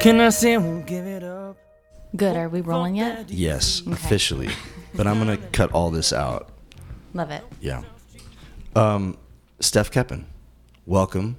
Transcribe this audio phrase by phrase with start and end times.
[0.00, 1.58] Can I say I won't give it up?
[2.16, 2.34] Good.
[2.34, 3.30] Are we rolling yet?
[3.30, 4.48] Yes, officially.
[4.92, 6.48] But I'm gonna cut all this out.
[7.14, 7.44] Love it.
[7.60, 7.84] Yeah.
[8.74, 9.16] Um,
[9.60, 10.24] Steph Keppen,
[10.84, 11.36] welcome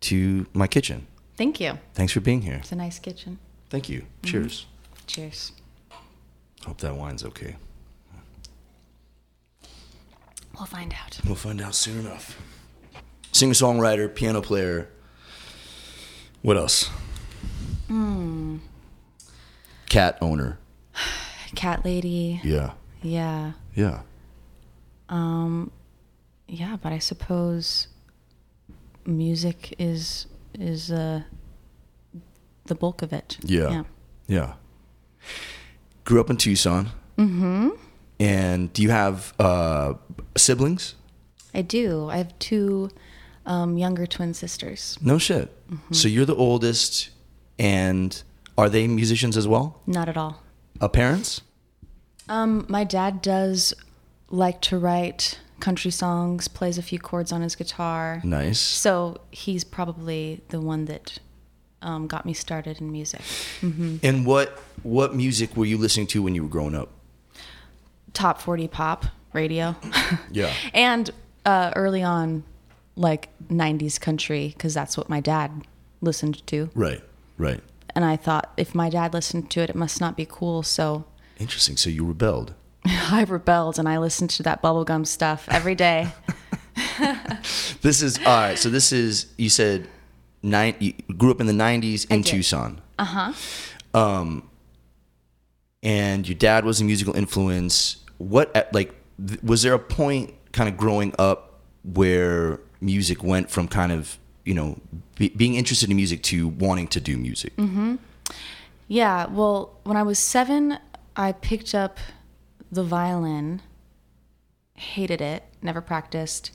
[0.00, 1.06] to my kitchen.
[1.38, 1.78] Thank you.
[1.94, 2.56] Thanks for being here.
[2.56, 3.38] It's a nice kitchen.
[3.70, 4.04] Thank you.
[4.22, 4.66] Cheers.
[5.06, 5.52] Cheers.
[6.66, 7.56] Hope that wine's okay.
[10.58, 11.18] We'll find out.
[11.24, 12.38] We'll find out soon enough.
[13.32, 14.90] Singer songwriter, piano player.
[16.42, 16.90] What else?
[19.88, 20.58] Cat owner.
[21.54, 22.40] Cat lady.
[22.42, 22.72] Yeah.
[23.02, 23.52] Yeah.
[23.74, 24.00] Yeah.
[25.08, 25.70] Um,
[26.48, 27.88] yeah, but I suppose
[29.04, 30.26] music is
[30.58, 31.22] is uh
[32.64, 33.38] the bulk of it.
[33.42, 33.70] Yeah.
[33.70, 33.82] Yeah.
[34.26, 34.52] Yeah.
[36.04, 36.90] Grew up in Tucson.
[37.16, 37.70] Mm-hmm.
[38.18, 39.94] And do you have uh,
[40.36, 40.94] siblings?
[41.54, 42.08] I do.
[42.10, 42.90] I have two
[43.44, 44.98] um, younger twin sisters.
[45.00, 45.52] No shit.
[45.92, 47.10] So you're the oldest,
[47.58, 48.22] and
[48.58, 49.80] are they musicians as well?
[49.86, 50.42] Not at all.
[50.80, 51.42] Uh, parents?
[52.28, 53.72] Um, my dad does
[54.30, 58.20] like to write country songs, plays a few chords on his guitar.
[58.24, 58.58] Nice.
[58.58, 61.18] So he's probably the one that
[61.82, 63.20] um, got me started in music.
[63.62, 66.90] And what what music were you listening to when you were growing up?
[68.12, 69.76] Top 40 pop radio.
[70.30, 70.52] Yeah.
[70.74, 71.10] and
[71.44, 72.42] uh, early on,
[72.96, 75.66] like 90s country, because that's what my dad
[76.00, 76.70] listened to.
[76.74, 77.02] Right.
[77.38, 77.60] Right.
[77.94, 80.62] And I thought if my dad listened to it, it must not be cool.
[80.62, 81.04] So
[81.38, 81.76] Interesting.
[81.76, 82.54] So you rebelled.
[82.84, 86.08] I rebelled and I listened to that bubblegum stuff every day.
[87.82, 88.58] This is all right.
[88.58, 89.88] So this is you said
[90.42, 90.74] nine.
[90.78, 92.22] You grew up in the '90s in.
[92.22, 92.80] Tucson.
[92.98, 93.32] Uh huh.
[93.94, 94.48] Um,
[95.82, 97.98] and your dad was a musical influence.
[98.18, 98.94] What at- like
[99.24, 104.18] th- was there a point kind of growing up where music went from kind of
[104.46, 104.80] you know
[105.16, 107.54] be, being interested in music to wanting to do music?
[107.56, 107.96] Mm-hmm.
[108.88, 110.78] Yeah, well, when I was seven,
[111.16, 111.98] I picked up
[112.72, 113.60] the violin,
[114.74, 116.52] hated it, never practiced,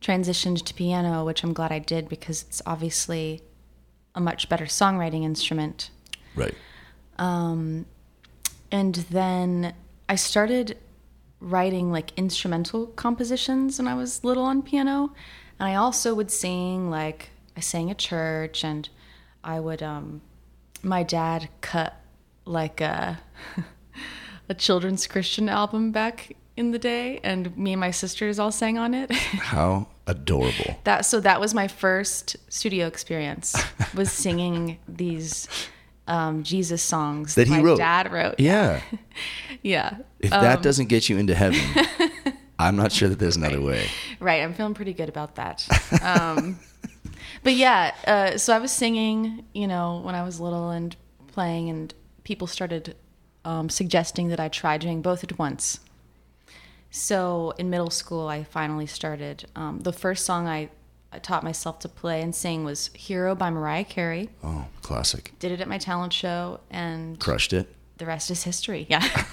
[0.00, 3.42] transitioned to piano, which I'm glad I did because it's obviously
[4.14, 5.90] a much better songwriting instrument.
[6.34, 6.54] Right.
[7.18, 7.84] And
[8.70, 9.74] then
[10.08, 10.78] I started
[11.40, 15.12] writing like instrumental compositions when I was little on piano.
[15.60, 18.88] And I also would sing, like, I sang at church and
[19.42, 20.20] I would, um,
[20.82, 22.00] my dad cut
[22.44, 23.18] like a,
[24.48, 28.78] a children's Christian album back in the day and me and my sisters all sang
[28.78, 29.10] on it.
[29.12, 30.76] How adorable.
[30.84, 33.54] that so that was my first studio experience
[33.94, 35.46] was singing these
[36.06, 37.76] um, Jesus songs That he my wrote.
[37.78, 38.36] dad wrote.
[38.40, 38.80] Yeah.
[39.62, 39.98] Yeah.
[40.20, 41.60] If that doesn't get you into heaven,
[42.58, 43.88] I'm not sure that there's another way.
[44.20, 44.42] Right.
[44.42, 45.66] I'm feeling pretty good about that.
[46.02, 46.58] Um,
[47.44, 50.96] but yeah, uh, so I was singing, you know, when I was little and
[51.28, 52.96] playing, and people started
[53.44, 55.80] um, suggesting that I try doing both at once.
[56.90, 59.44] So in middle school, I finally started.
[59.54, 60.70] Um, the first song I,
[61.12, 64.30] I taught myself to play and sing was Hero by Mariah Carey.
[64.42, 65.32] Oh, classic.
[65.38, 67.72] Did it at my talent show, and Crushed it.
[67.98, 68.86] the rest is history.
[68.88, 69.06] Yeah.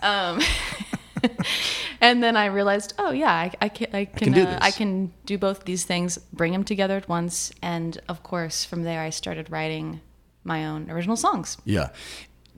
[2.00, 4.58] and then I realized, oh yeah, I, I can, I can, can do uh, this.
[4.60, 8.82] I can do both these things, bring them together at once, and of course, from
[8.82, 10.00] there, I started writing
[10.44, 11.56] my own original songs.
[11.64, 11.90] Yeah.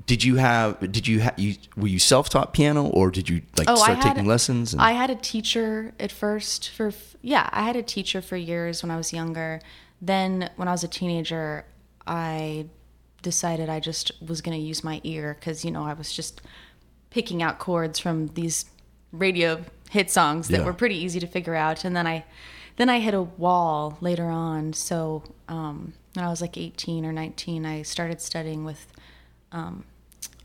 [0.06, 0.80] Did you have?
[0.92, 1.38] Did you have?
[1.38, 4.72] You were you self-taught piano, or did you like Oh, start had- taking lessons?
[4.72, 6.92] And, I had a teacher at first for
[7.22, 9.60] yeah, I had a teacher for years when I was younger.
[10.02, 11.64] Then when I was a teenager,
[12.06, 12.66] I
[13.22, 16.40] decided I just was going to use my ear cuz you know, I was just
[17.10, 18.64] picking out chords from these
[19.12, 20.64] radio hit songs that Yeah.
[20.64, 22.24] were pretty easy to figure out and then I
[22.76, 24.72] then I hit a wall later on.
[24.72, 28.86] So, um when I was like 18 or 19, I started studying with
[29.52, 29.84] um,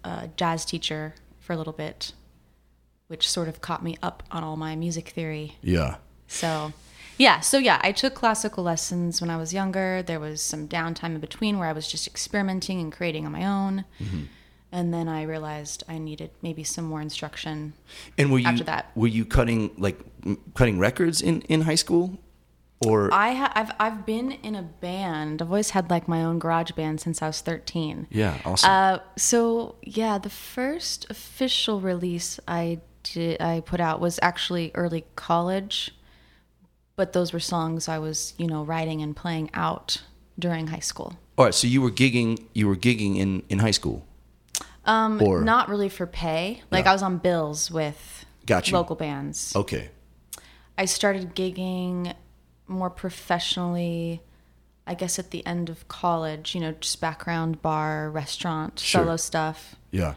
[0.03, 2.11] a jazz teacher for a little bit
[3.07, 5.57] which sort of caught me up on all my music theory.
[5.61, 5.95] yeah.
[6.27, 6.73] So,
[7.19, 10.01] yeah, so yeah, I took classical lessons when I was younger.
[10.01, 13.45] There was some downtime in between where I was just experimenting and creating on my
[13.45, 13.85] own.
[14.75, 17.73] And then I realized I needed maybe some more instruction.
[18.17, 18.91] And were you After that.
[18.93, 19.97] were you cutting like
[20.53, 22.19] cutting records in in high school,
[22.85, 25.41] or I ha- I've I've been in a band.
[25.41, 28.07] I've always had like my own garage band since I was 13.
[28.11, 28.69] yeah, awesome.
[28.69, 35.05] Uh, so yeah, the first official release I did I put out was actually early
[35.15, 35.95] college,
[36.97, 40.01] but those were songs I was you know writing and playing out
[40.37, 41.13] during high school.
[41.37, 42.43] All right, so you were gigging.
[42.53, 44.03] You were gigging in in high school.
[44.85, 46.61] Um, Or- not really for pay.
[46.71, 46.91] Like Yeah.
[46.91, 48.73] I was on bills with Got you.
[48.77, 49.55] local bands.
[49.55, 49.89] Okay.
[50.77, 52.13] I started gigging
[52.67, 54.21] more professionally
[54.87, 59.01] I guess at the end of college, you know, just background bar, restaurant, Sure.
[59.01, 59.75] solo stuff.
[59.89, 60.13] Yeah.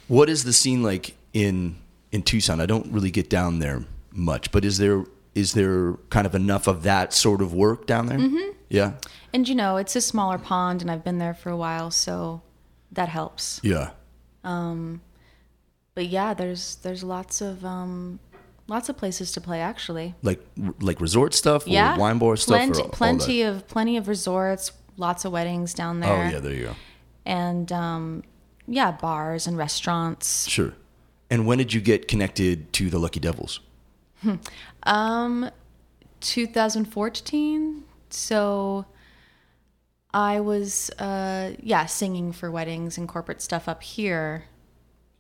[0.09, 1.77] What is the scene like in
[2.13, 2.61] in Tucson?
[2.61, 5.05] I don't really get down there much, but is there
[5.35, 8.19] is there kind of enough of that sort of work down there?
[8.19, 8.51] Mm-hmm.
[8.75, 8.93] Yeah.
[9.33, 12.43] And you know, it's a smaller pond and I've been there for a while, so
[12.93, 13.61] that helps.
[13.63, 13.91] Yeah.
[14.45, 15.01] Um,
[15.95, 18.19] But yeah, there's there's lots of um
[18.67, 20.15] lots of places to play actually.
[20.23, 20.41] Like
[20.81, 21.97] like resort stuff Yeah.
[21.97, 23.49] wine bar stuff Plenty, all plenty that?
[23.57, 26.13] of plenty of resorts, lots of weddings down there.
[26.27, 26.75] Oh yeah, there you go.
[27.25, 28.23] And um
[28.67, 30.49] yeah, bars and restaurants.
[30.49, 30.73] Sure.
[31.31, 33.61] And when did you get connected to the Lucky Devils?
[34.85, 35.51] Um
[36.21, 37.85] 2014.
[38.15, 38.87] So
[40.13, 44.45] I was uh yeah, singing for weddings and corporate stuff up here.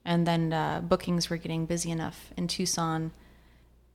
[0.04, 3.12] And then uh, bookings were getting busy enough in Tucson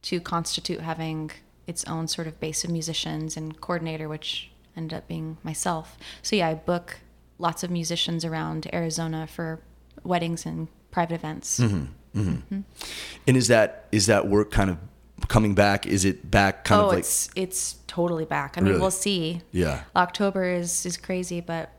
[0.01, 1.30] to constitute having
[1.68, 5.98] its own sort of base of musicians and coordinator, which ended up being myself.
[6.24, 7.00] So yeah, I book
[7.38, 9.62] lots of musicians around Arizona for
[10.04, 11.60] weddings and private events.
[13.28, 14.78] And is that is that work kind of
[15.27, 15.86] coming back?
[15.86, 18.57] Is it back kind oh, of like it's it's totally back.
[18.57, 18.81] I mean, Really?
[18.81, 19.42] we'll see.
[19.51, 19.83] Yeah.
[19.95, 21.71] October is is crazy, but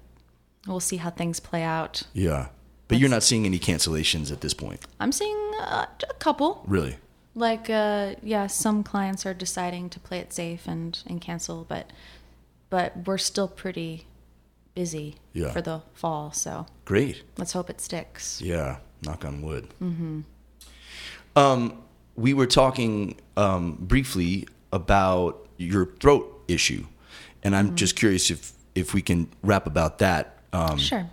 [0.66, 2.02] we'll see how things play out.
[2.12, 2.48] Yeah.
[2.88, 4.80] But you're not seeing any cancellations at this point.
[4.98, 6.64] I'm seeing uh, a couple.
[6.66, 6.96] Really?
[7.36, 11.92] Like, uh, yeah, some clients are deciding to play it safe and and cancel, but
[12.68, 14.06] but we're still pretty
[14.74, 15.50] busy Yeah.
[15.52, 16.32] for the fall.
[16.32, 17.22] So Great.
[17.38, 18.40] let's hope it sticks.
[18.40, 19.68] Yeah, knock on wood.
[19.80, 20.20] Mm-hmm.
[21.36, 21.82] Um,
[22.16, 26.86] we were talking um, briefly about your throat issue,
[27.42, 31.06] and I'm just curious if if we can wrap about that um, Sure.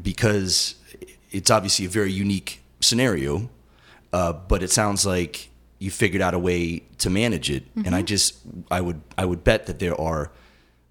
[0.00, 0.74] because
[1.30, 3.48] it's obviously a very unique scenario,
[4.12, 8.02] uh, but it sounds like you figured out a way to manage it, and I
[8.02, 8.38] just
[8.70, 10.30] I would I would bet that there are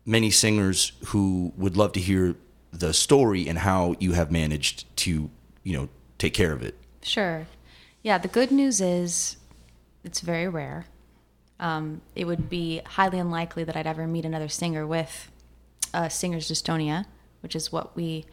[0.06, 2.36] many singers who would love to hear
[2.72, 5.30] the story and how you have managed to
[5.64, 6.76] you know take care of it.
[7.02, 7.46] Sure.
[8.04, 9.38] Yeah, the good news is
[10.04, 10.86] it's very rare.
[11.60, 15.32] Um, it would be highly unlikely that I'd ever meet another singer with
[15.94, 17.06] uh, singer's dystonia,
[17.42, 18.26] which is what we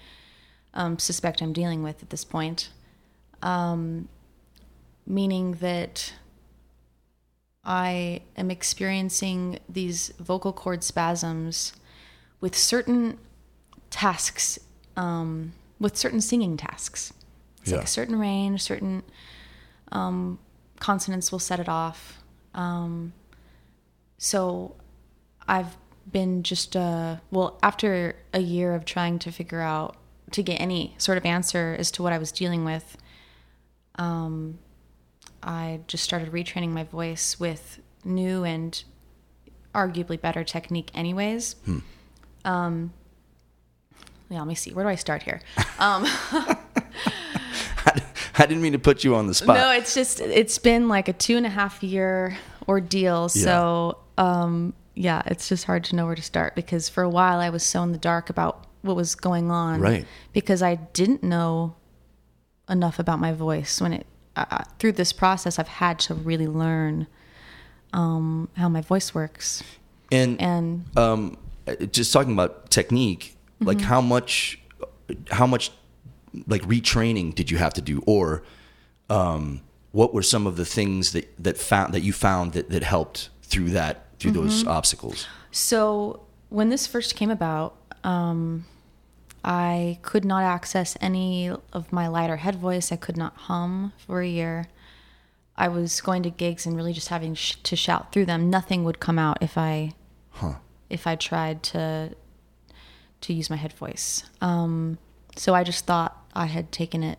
[0.74, 2.70] um, suspect I'm dealing with at this point.
[3.42, 4.08] Um,
[5.06, 6.12] meaning that
[7.64, 11.72] I am experiencing these vocal cord spasms
[12.40, 13.18] with certain
[13.90, 14.58] tasks,
[14.96, 17.12] um, with certain singing tasks.
[17.62, 17.76] It's Yeah.
[17.78, 19.02] like a certain range, certain
[19.94, 20.38] um,
[20.80, 22.22] consonants will set it off.
[22.54, 23.12] Um,
[24.18, 24.76] so
[25.48, 25.76] I've
[26.10, 29.96] been just, uh, well, after a year of trying to figure out,
[30.32, 32.96] to get any sort of answer as to what I was dealing with,
[33.96, 34.58] um,
[35.42, 38.82] I just started retraining my voice with new and
[39.74, 41.56] arguably better technique, anyways.
[42.44, 42.92] Um,
[44.28, 44.72] yeah, let me see.
[44.72, 45.40] Where do I start here?
[45.78, 46.06] Um,
[48.38, 49.56] I didn't mean to put you on the spot.
[49.56, 52.36] No, it's just it's been like a two and a half year
[52.68, 53.28] ordeal.
[53.28, 57.40] So um yeah, it's just hard to know where to start because for a while
[57.40, 59.80] I was so in the dark about what was going on.
[59.80, 60.06] Right.
[60.32, 61.74] Because I didn't know
[62.68, 67.06] enough about my voice when it uh, through this process I've had to really learn
[67.92, 69.62] um, how my voice works.
[70.10, 71.38] And And um,
[71.92, 73.86] just talking about technique, like Mm-hmm.
[73.86, 74.58] how much,
[75.30, 75.70] how much,
[76.46, 78.42] like retraining did you have to do, or
[79.10, 79.60] um,
[79.92, 83.30] what were some of the things that that found that you found that that helped
[83.42, 84.42] through that through Mm-hmm.
[84.42, 85.26] those obstacles?
[85.50, 88.64] So when this first came about, um,
[89.44, 92.90] I could not access any of my lighter head voice.
[92.90, 94.68] I could not hum for a year.
[95.56, 98.50] I was going to gigs and really just having sh- to shout through them.
[98.50, 99.92] Nothing would come out if I
[100.90, 102.14] if I tried to
[103.20, 104.24] to use my head voice.
[104.40, 104.98] Um,
[105.36, 107.18] so I just thought I had taken it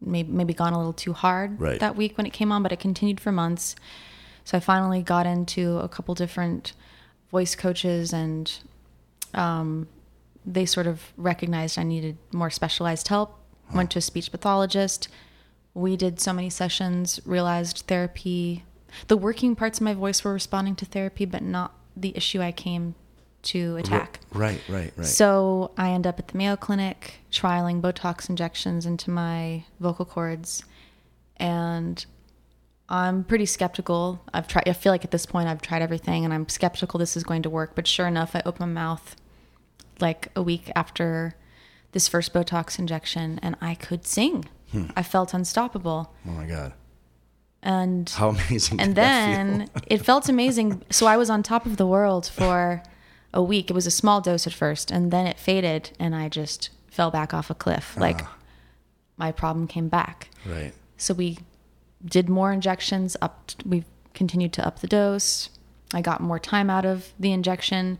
[0.00, 1.80] maybe maybe gone a little too hard Right.
[1.80, 3.74] that week when it came on, but it continued for months.
[4.44, 6.74] So I finally got into a couple different
[7.30, 8.52] voice coaches and
[9.32, 9.88] um,
[10.44, 13.38] they sort of recognized I needed more specialized help.
[13.74, 15.08] Went to a speech pathologist.
[15.72, 18.64] We did so many sessions, realized therapy.
[19.08, 22.52] The working parts of my voice were responding to therapy, but not the issue I
[22.52, 22.94] came
[23.44, 24.20] to attack.
[24.32, 25.06] Right, right, right.
[25.06, 30.64] So I end up at the Mayo Clinic trialing Botox injections into my vocal cords,
[31.36, 32.04] and
[32.88, 34.22] I'm pretty skeptical.
[34.32, 34.68] I've tried.
[34.68, 37.42] I feel like at this point I've tried everything, and I'm skeptical this is going
[37.42, 37.74] to work.
[37.74, 39.16] But sure enough, I open my mouth
[40.00, 41.34] like a week after
[41.92, 44.46] this first Botox injection, and I could sing.
[44.72, 44.86] Hmm.
[44.96, 46.72] I felt unstoppable, oh my god,
[47.62, 48.80] and how amazing!
[48.80, 49.58] and did that feel?
[49.58, 50.82] then it felt amazing.
[50.90, 52.82] So I was on top of the world for
[53.34, 53.68] a week.
[53.68, 57.10] It was a small dose at first, and then it faded, and I just fell
[57.10, 57.94] back off a cliff.
[57.98, 58.00] Ah.
[58.00, 58.20] Like
[59.18, 60.30] my problem came back.
[60.46, 61.38] right, So we
[62.04, 63.16] did more injections.
[63.20, 65.50] Up, we continued to up the dose.
[65.92, 67.98] I got more time out of the injection,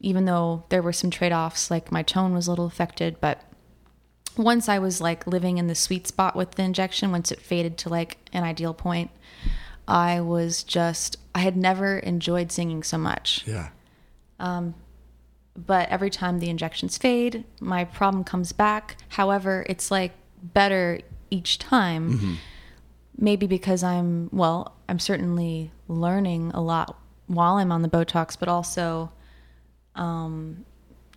[0.00, 1.70] even though there were some trade offs.
[1.70, 3.42] Like my tone was a little affected, but
[4.36, 7.78] once I was like living in the sweet spot with the injection, once it faded
[7.78, 9.10] to like an ideal point,
[9.88, 13.44] I was just I had never enjoyed singing so much.
[13.46, 13.70] yeah,
[14.38, 18.96] But every time the injections fade, my problem comes back.
[19.08, 22.38] However, it's like better each time.
[23.16, 28.48] Maybe because I'm well, I'm certainly learning a lot while I'm on the Botox, but
[28.48, 29.10] also
[29.96, 30.64] um,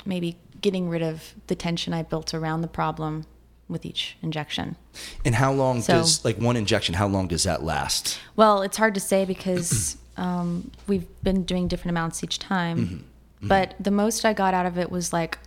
[0.05, 3.25] maybe getting rid of the tension I built around the problem
[3.67, 4.75] with each injection.
[5.23, 6.95] And how long So- does like one injection?
[6.95, 8.19] How long does that last?
[8.35, 13.05] Well, it's hard to say because um, we've been doing different amounts each time.
[13.41, 15.39] But the most I got out of it was like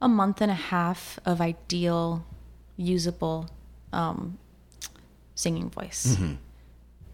[0.00, 2.24] a month and a half of ideal,
[2.76, 3.50] usable
[3.92, 4.38] um,
[5.34, 6.16] singing voice.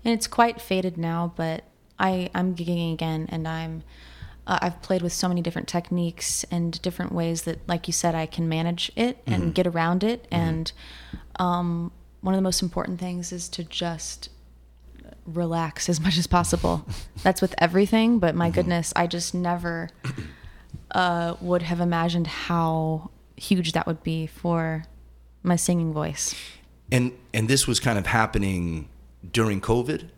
[0.05, 1.65] And it's quite faded now, but
[1.99, 3.85] I, I'm gigging again and I'm.
[4.45, 8.17] Uh, I've played with so many different techniques and different ways that, like you said,
[8.17, 10.27] I can manage it and get around it.
[10.33, 10.73] And
[11.37, 11.93] um,
[12.23, 14.31] one of the most important things is to just
[15.27, 16.87] relax as much as possible.
[17.23, 19.89] That's with everything, but my goodness, I just never
[20.93, 24.85] uh, would have imagined how huge that would be for
[25.43, 26.35] my singing voice.
[26.91, 28.89] And and this was kind of happening
[29.33, 30.11] during COVID.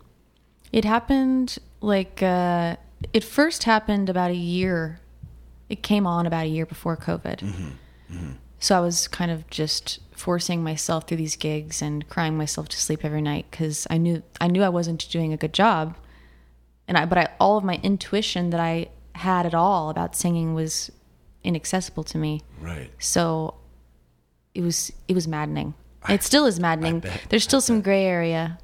[0.71, 2.75] It happened like uh,
[3.13, 4.99] it first happened about a year.
[5.69, 7.41] It came on about a year before COVID.
[8.59, 12.77] So I was kind of just forcing myself through these gigs and crying myself to
[12.77, 15.97] sleep every night because I knew I knew I wasn't doing a good job.
[16.87, 20.53] And I but I all of my intuition that I had at all about singing
[20.53, 20.91] was
[21.43, 22.41] inaccessible to me.
[22.59, 22.89] Right.
[22.99, 23.55] So
[24.53, 25.73] it was it was maddening.
[26.07, 27.03] It still is maddening.
[27.29, 28.59] There's still some gray area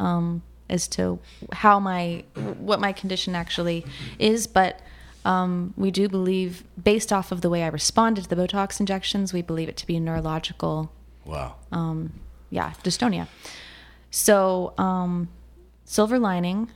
[0.00, 1.18] um, as to
[1.52, 2.24] how my
[2.58, 3.86] what my condition actually
[4.18, 4.80] is, but
[5.24, 9.32] um, we do believe, based off of the way I responded to the Botox injections,
[9.32, 10.90] we believe it to be a neurological,
[11.24, 11.56] Wow.
[12.50, 13.28] yeah, dystonia.
[14.10, 15.28] So, um,
[15.84, 16.70] silver lining,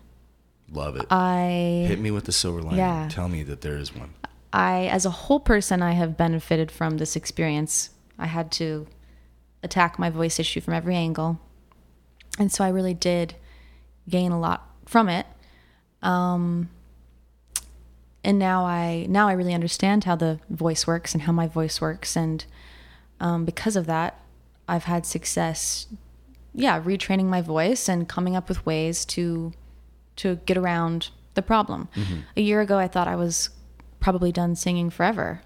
[0.72, 1.06] Love it.
[1.10, 2.78] I Hit me with the silver lining.
[2.78, 3.08] Yeah.
[3.10, 4.14] Tell me that there is one.
[4.52, 7.90] I, as a whole person, I have benefited from this experience.
[8.18, 8.86] I had to
[9.62, 11.38] attack my voice issue from every angle.
[12.38, 13.34] And so I really did
[14.08, 15.26] gain a lot from it.
[16.02, 16.70] Um,
[18.24, 21.80] and now I now I really understand how the voice works and how my voice
[21.80, 22.44] works, and
[23.20, 24.20] um, because of that,
[24.68, 25.86] I've had success.
[26.54, 29.52] Yeah, retraining my voice and coming up with ways to
[30.16, 31.88] to get around the problem.
[31.96, 32.20] Mm-hmm.
[32.36, 33.50] A year ago, I thought I was
[34.00, 35.40] probably done singing forever.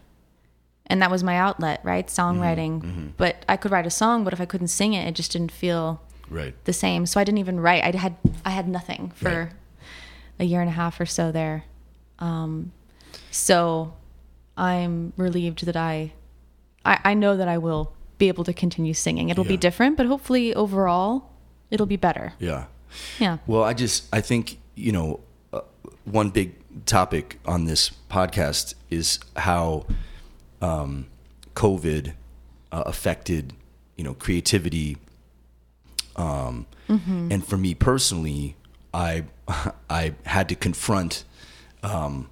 [0.91, 2.07] And that was my outlet, right?
[2.07, 2.21] Mm-hmm.
[2.41, 2.83] Songwriting.
[2.83, 3.07] Mm-hmm.
[3.17, 5.53] But I could write a song, but if I couldn't sing it, it just didn't
[5.53, 6.55] feel Right.
[6.65, 7.07] the same.
[7.07, 7.83] So I didn't even write.
[7.85, 9.53] I had I had nothing for Right.
[10.41, 11.65] a year and a half or so there.
[12.19, 12.73] Um,
[13.31, 13.95] so
[14.57, 16.13] I'm relieved that I,
[16.85, 19.29] I I know that I will be able to continue singing.
[19.29, 21.31] It'll be different, but hopefully overall
[21.71, 22.33] it'll be better.
[22.39, 22.65] Yeah.
[23.19, 23.39] Yeah.
[23.47, 25.21] Well, I just I think you know
[25.53, 25.61] uh,
[26.05, 26.55] one big
[26.87, 29.87] topic on this podcast is how
[30.61, 31.07] um,
[31.55, 32.15] COVID
[32.73, 33.53] uh, affected
[33.97, 34.97] you know creativity.
[36.17, 38.57] Um, And for me personally,
[38.95, 39.25] I
[39.91, 41.25] I had to confront
[41.83, 42.31] um,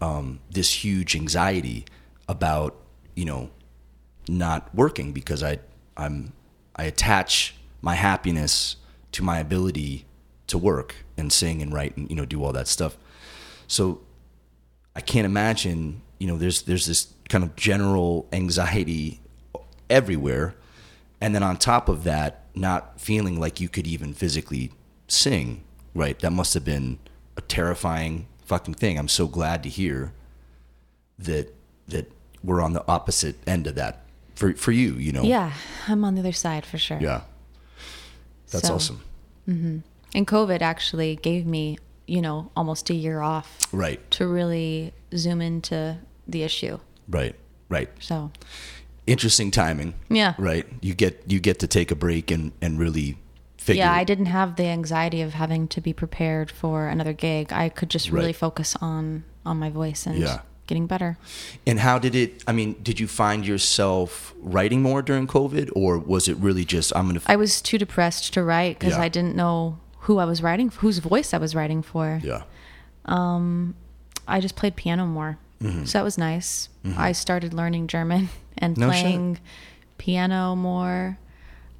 [0.00, 1.84] um, this huge anxiety
[2.28, 2.76] about
[3.14, 3.50] you know
[4.28, 5.58] not working because I
[5.96, 6.32] I'm
[6.76, 8.76] I attach my happiness
[9.12, 10.04] to my ability
[10.48, 12.96] to work and sing and write and you know do all that stuff.
[13.66, 14.00] So
[14.94, 19.20] I can't imagine you know there's there's this kind of general anxiety
[19.90, 20.54] everywhere
[21.20, 24.72] and then on top of that not feeling like you could even physically
[25.06, 25.62] sing
[25.94, 26.98] right that must have been
[27.36, 28.98] a terrifying fucking thing.
[28.98, 30.12] I'm so glad to hear
[31.18, 31.54] that
[31.88, 32.10] that
[32.42, 35.22] we're on the opposite end of that for for you you know?
[35.22, 35.52] Yeah,
[35.86, 36.98] I'm on the other side for sure.
[37.00, 37.22] yeah.
[38.50, 39.00] That's So- awesome.
[39.48, 39.78] Mm-hmm.
[40.14, 44.00] And COVID actually gave me, you know, almost a year off right.
[44.12, 46.78] to really zoom into the issue.
[47.08, 47.34] right
[47.68, 47.90] right.
[48.00, 48.30] So,
[49.06, 49.92] interesting timing.
[50.08, 50.34] Yeah.
[50.38, 50.66] right?
[50.80, 53.18] You get you get to take a break and and really
[53.68, 57.52] figure yeah, I didn't have the anxiety of having to be prepared for another gig.
[57.52, 58.36] I could just really Right.
[58.46, 60.40] focus on on my voice and Yeah.
[60.66, 61.16] getting better.
[61.66, 62.44] And how did it?
[62.46, 66.92] I mean, did you find yourself writing more during COVID, or was it really just
[66.96, 67.20] I'm gonna?
[67.26, 69.06] I was too depressed to write because Yeah.
[69.06, 72.20] I didn't know who I was writing, whose voice I was writing for.
[72.22, 72.42] yeah,
[73.06, 73.74] Um,
[74.26, 75.38] I just played piano more.
[75.62, 75.84] Mm-hmm.
[75.86, 76.68] So that was nice.
[76.96, 79.02] I started learning German and No shit.
[79.02, 79.38] playing
[79.98, 81.18] piano more.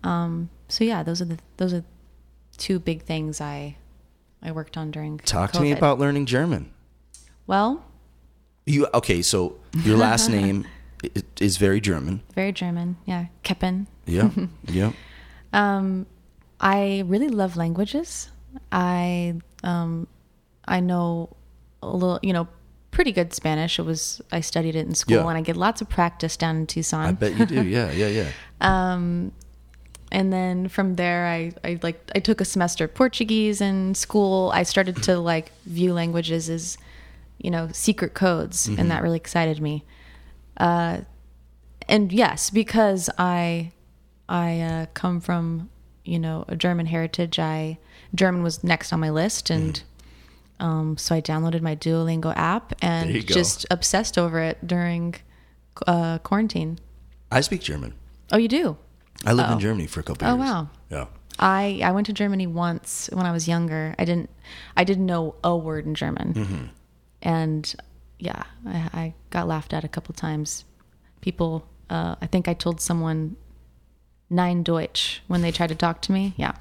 [0.03, 1.85] Um, so yeah, those are the those are
[2.57, 3.77] two big things I
[4.43, 6.71] I worked on during talk to me about learning German.
[7.47, 7.85] Well,
[8.67, 9.23] You okay?
[9.23, 10.67] So your last name
[11.41, 12.23] is very German.
[12.35, 12.97] very German.
[13.07, 13.87] Yeah, Keppen.
[14.07, 14.31] Yeah,
[14.67, 14.93] yeah.
[15.53, 16.07] Um,
[16.61, 18.31] I really love languages.
[18.73, 20.07] I um,
[20.67, 21.31] I know
[21.83, 22.49] a little, you know,
[22.91, 23.79] pretty good Spanish.
[23.79, 25.29] It was I studied it in school, Yeah.
[25.29, 27.07] and I get lots of practice down in Tucson.
[27.07, 27.63] I bet you do.
[27.77, 28.31] Yeah, yeah, yeah.
[28.61, 29.33] Um,
[30.11, 34.51] and then from there, I, I like I took a semester of Portuguese in school.
[34.55, 36.79] I started to like view languages as,
[37.39, 39.85] you know, secret codes, and that really excited me.
[40.57, 41.03] Uh,
[41.89, 43.73] and yes, because I
[44.29, 45.69] I uh, come from
[46.05, 47.79] you know a German heritage, I
[48.15, 49.83] German was next on my list, and
[50.59, 55.17] um, so I downloaded my Duolingo app and just obsessed over it during
[55.87, 56.79] uh, quarantine.
[57.31, 57.95] I speak German.
[58.33, 58.79] Oh, you do?
[59.27, 59.61] I lived in Oh.
[59.61, 60.35] Germany for a couple years.
[60.35, 60.51] Oh, years.
[60.51, 60.69] wow.
[60.91, 61.07] Yeah.
[61.39, 63.95] I I went to Germany once when I was younger.
[63.99, 64.31] I didn't
[64.77, 66.65] I didn't know a word in German, Mm-hmm.
[67.23, 67.75] and
[68.19, 70.65] yeah, I, I got laughed at a couple times.
[71.21, 73.37] People, uh, I think I told someone
[74.31, 76.35] Nein Deutsch when they tried to talk to me.
[76.37, 76.53] Yeah,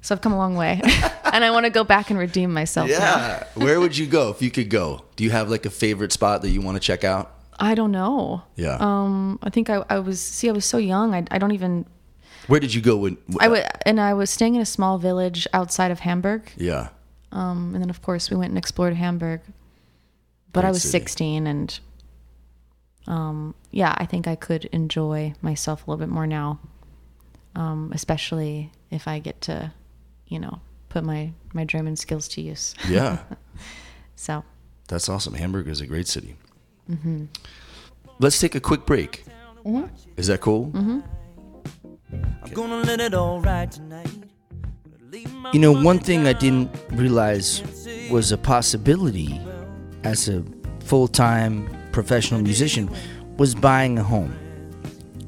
[0.00, 0.80] so I've come a long way,
[1.32, 2.88] and I want to go back and redeem myself.
[2.88, 3.44] Yeah.
[3.54, 5.04] Where would you go if you could go?
[5.16, 7.33] Do you have like a favorite spot that you want to check out?
[7.58, 8.42] I don't know.
[8.56, 8.76] Yeah.
[8.80, 11.14] Um, I think I, I was see I was so young.
[11.14, 11.86] I I don't even
[12.46, 13.16] Where did you go when?
[13.40, 16.50] I would and I was staying in a small village outside of Hamburg.
[16.56, 16.88] Yeah.
[17.32, 19.40] Um, and then of course we went and explored Hamburg.
[20.52, 20.92] But Great I was city.
[20.92, 21.80] 16 and
[23.06, 26.60] um, yeah, I think I could enjoy myself a little bit more now.
[27.56, 29.72] Um, especially if I get to,
[30.26, 32.74] you know, put my my German skills to use.
[32.88, 33.18] Yeah.
[34.16, 34.44] So,
[34.88, 35.34] That's awesome.
[35.34, 36.36] Hamburg is a great city.
[36.90, 37.24] Mm-hmm.
[38.18, 39.24] Let's take a quick break.
[39.64, 39.86] Mm-hmm.
[40.16, 40.66] Is that cool?
[40.66, 41.00] Mm-hmm.
[42.42, 44.10] I'm gonna let it all ride tonight.
[45.52, 47.62] You know, one thing I didn't realize
[48.10, 49.40] was a possibility
[50.02, 50.44] as a
[50.80, 52.90] full time professional musician
[53.36, 54.34] was buying a home.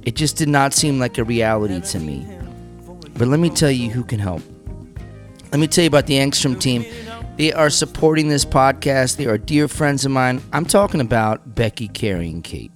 [0.03, 2.27] It just did not seem like a reality to me.
[3.14, 4.42] But let me tell you who can help.
[5.53, 6.85] Let me tell you about the Engstrom team.
[7.37, 9.16] They are supporting this podcast.
[9.16, 10.40] They are dear friends of mine.
[10.55, 12.72] I'm talking about Becky, Carrie, and Kate.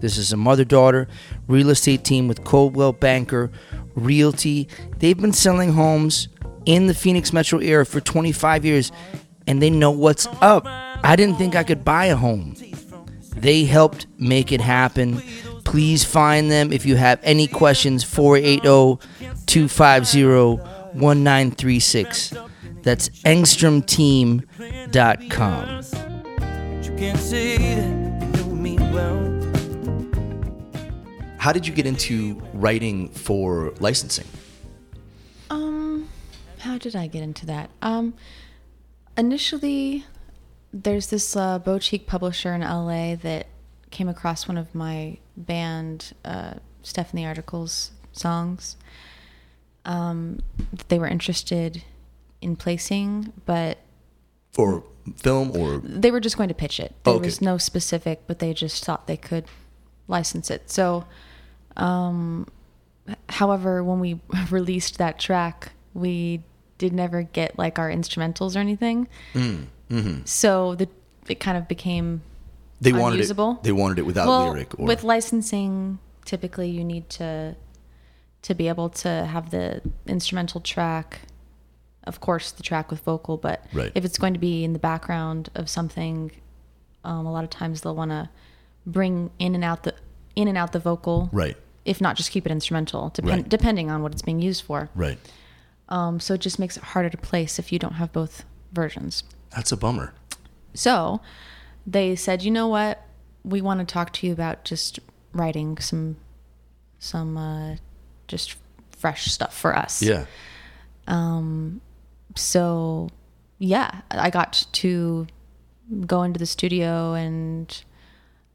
[0.00, 1.08] This is a mother daughter
[1.48, 3.50] real estate team with Coldwell Banker
[3.94, 4.68] Realty.
[4.98, 6.28] They've been selling homes
[6.66, 8.92] in the Phoenix metro area for 25 years
[9.46, 10.66] and they know what's up.
[10.66, 12.54] I didn't think I could buy a home.
[13.34, 15.22] They helped make it happen.
[15.64, 18.98] Please find them if you have any questions 480
[19.46, 20.24] 250
[20.92, 22.34] 1936.
[22.82, 25.82] That's engstromteam.com.
[26.36, 29.20] But you can't say that you know me well.
[31.38, 34.26] How did you get into writing for licensing?
[35.50, 36.08] um,
[36.60, 37.70] how did I get into that?
[37.82, 38.14] Um,
[39.16, 40.04] initially,
[40.72, 43.46] there's this uh, boutique publisher in LA that
[43.90, 48.76] came across one of my band, uh, Stephanie Articles songs.
[49.84, 50.40] Um,
[50.88, 51.82] they were interested
[52.42, 53.78] in placing, but
[54.52, 54.84] for
[55.16, 56.94] film or they were just going to pitch it.
[57.04, 57.24] There Okay.
[57.26, 59.44] was no specific, but they just thought they could
[60.08, 60.70] license it.
[60.70, 61.04] So,
[61.76, 62.46] um,
[63.28, 66.42] however, when we released that track, we
[66.78, 69.08] did never get like our instrumentals or anything.
[69.34, 70.24] Mm, mm-hmm.
[70.24, 70.88] So the
[71.28, 72.22] it kind of became
[72.80, 73.52] they wanted unusable.
[73.52, 73.62] it.
[73.62, 74.78] They wanted it without well, lyric.
[74.78, 77.56] Or, with licensing, typically you need to
[78.42, 81.20] to be able to have the instrumental track.
[82.04, 83.92] Of course, the track with vocal, but Right.
[83.94, 86.32] if it's going to be in the background of something,
[87.04, 88.28] um, a lot of times they'll want to
[88.86, 89.94] bring in and out the
[90.34, 93.48] in and out the vocal, right, if not just keep it instrumental, depend, Right.
[93.48, 94.88] depending on what it's being used for.
[94.94, 95.18] right.
[95.88, 99.24] Um, so it just makes it harder to place if you don't have both versions.
[99.54, 100.14] That's a bummer.
[100.74, 101.20] So
[101.86, 103.04] they said, you know what?
[103.44, 105.00] We want to talk to you about just
[105.34, 106.16] writing some,
[106.98, 107.76] some, uh,
[108.26, 108.56] just
[108.90, 110.02] fresh stuff for us.
[110.02, 110.24] Yeah.
[112.36, 113.08] So,
[113.58, 115.26] yeah, I got to
[116.06, 117.82] go into the studio and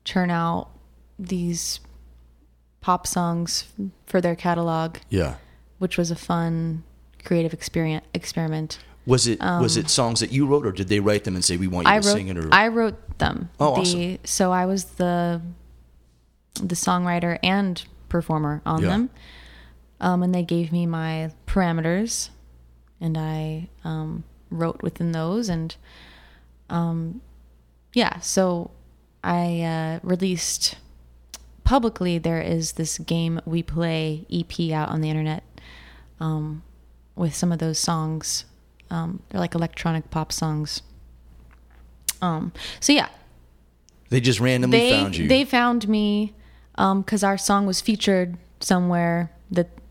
[0.04, 0.70] churn out
[1.20, 1.80] these
[2.82, 3.66] pop songs
[4.06, 5.36] for their catalog, Yeah.
[5.80, 6.84] which was a fun
[7.24, 8.80] creative experience experiment.
[9.06, 11.56] Was it was it songs that you wrote, or did they write them and say
[11.58, 12.38] we want you Um, I to wrote sing it?
[12.38, 13.50] Or I wrote them.
[13.60, 14.18] Oh, the, awesome.
[14.26, 15.42] So I was the
[16.56, 18.90] the songwriter and performer on Yeah.
[18.90, 19.10] them.
[20.02, 22.30] Um, and they gave me my parameters,
[23.00, 25.50] and I um, wrote within those.
[25.50, 25.76] And
[26.70, 27.22] um,
[27.94, 28.72] yeah, so
[29.24, 30.76] I uh, released
[31.64, 32.18] publicly.
[32.18, 35.44] There is this game we play EP out on the internet
[36.20, 36.64] um,
[37.16, 38.46] with some of those songs.
[38.90, 40.82] Um, they're like electronic pop songs.
[42.22, 43.10] Um, so yeah,
[44.10, 45.28] they just randomly they found you.
[45.28, 46.34] they found me
[46.76, 49.32] because our song was featured somewhere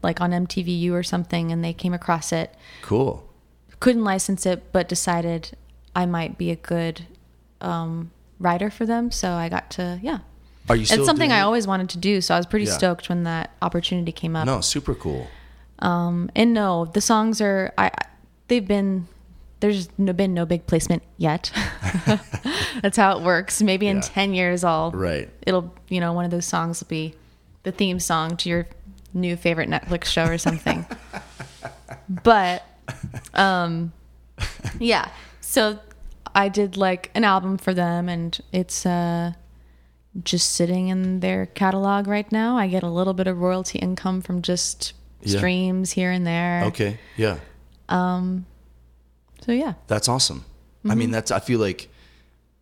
[0.03, 2.55] like on MTVU or something, and they came across it.
[2.83, 3.23] cool.
[3.81, 5.51] Couldn't license it, but decided
[5.95, 7.07] I might be a good
[7.61, 9.11] um, writer for them.
[9.11, 10.19] So I got to yeah.
[10.69, 12.65] Are you still It's something doing I always wanted to do, so I was pretty
[12.67, 12.73] Yeah.
[12.73, 14.47] stoked when that opportunity came up.
[14.47, 15.29] No, super cool.
[15.81, 17.91] Um, and no, the songs are I
[18.49, 19.07] they've been
[19.61, 21.51] there's no, been no big placement yet.
[22.83, 23.63] That's how it works.
[23.63, 24.03] Maybe in Yeah.
[24.03, 25.29] 10 years I'll Right.
[25.47, 27.15] it'll you know one of those songs will be
[27.63, 28.67] the theme song to your
[29.17, 30.87] new favorite Netflix show or something.
[32.23, 32.63] but
[33.35, 33.93] um
[34.79, 35.09] yeah.
[35.41, 35.79] So
[36.35, 39.33] I did like an album for them and it's uh
[40.25, 42.57] just sitting in their catalog right now.
[42.57, 45.39] I get a little bit of royalty income from just Yeah.
[45.39, 46.65] streams here and there.
[46.67, 46.99] Okay.
[47.17, 47.39] Yeah.
[47.89, 48.47] Um
[49.45, 49.75] So yeah.
[49.87, 50.45] That's awesome.
[50.85, 50.99] I Mm-hmm.
[50.99, 51.89] mean, that's I feel like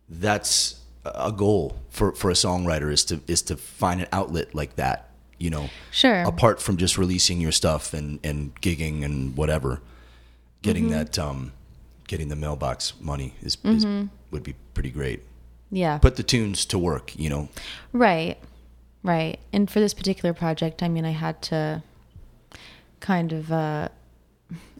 [0.09, 4.75] that's a goal for for a songwriter is to is to find an outlet like
[4.77, 5.09] that.
[5.37, 6.23] You know, Sure.
[6.23, 9.81] apart from just releasing your stuff and and gigging and whatever,
[10.61, 10.93] getting Mm-hmm.
[10.93, 11.51] that um,
[12.07, 14.07] getting the mailbox money is, is Mm-hmm.
[14.31, 15.21] would be pretty great.
[15.71, 15.97] Yeah.
[15.97, 17.17] Put the tunes to work.
[17.19, 17.49] You know.
[17.91, 18.37] Right.
[19.03, 19.39] Right.
[19.53, 21.83] And for this particular project, I mean, I had to
[22.99, 23.89] kind of, uh,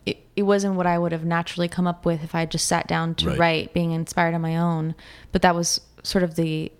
[0.06, 2.88] it, it wasn't what I would have naturally come up with if I just sat
[2.88, 3.38] down to Right.
[3.40, 4.96] write, being inspired on my own.
[5.32, 6.72] But that was sort of the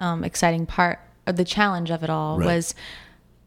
[0.00, 0.98] um, exciting part,
[1.32, 2.46] the challenge of it all Right.
[2.46, 2.74] was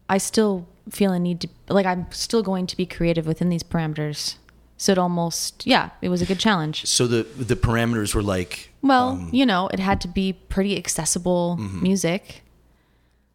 [0.08, 3.62] I still feel a need to, like, I'm still going to be creative within these
[3.62, 4.34] parameters.
[4.76, 6.86] So it almost, yeah, it was a good challenge.
[6.86, 10.76] So the the parameters were like, Well, um, you know, it had to be pretty
[10.76, 11.82] accessible Mm-hmm.
[11.82, 12.42] music.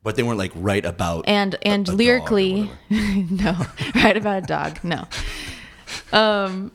[0.03, 2.69] but they weren't like right about and and a or lyrically
[3.45, 3.53] no
[3.95, 5.07] right about a dog no
[6.13, 6.71] um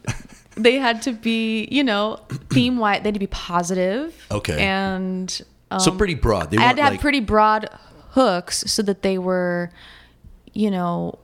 [0.57, 2.19] they had to be you know
[2.51, 4.59] theme wise they had to be positive Okay.
[4.61, 6.51] and um, so pretty broad.
[6.51, 7.69] They i had to have like pretty broad
[8.11, 9.71] hooks so that they were
[10.53, 11.19] you know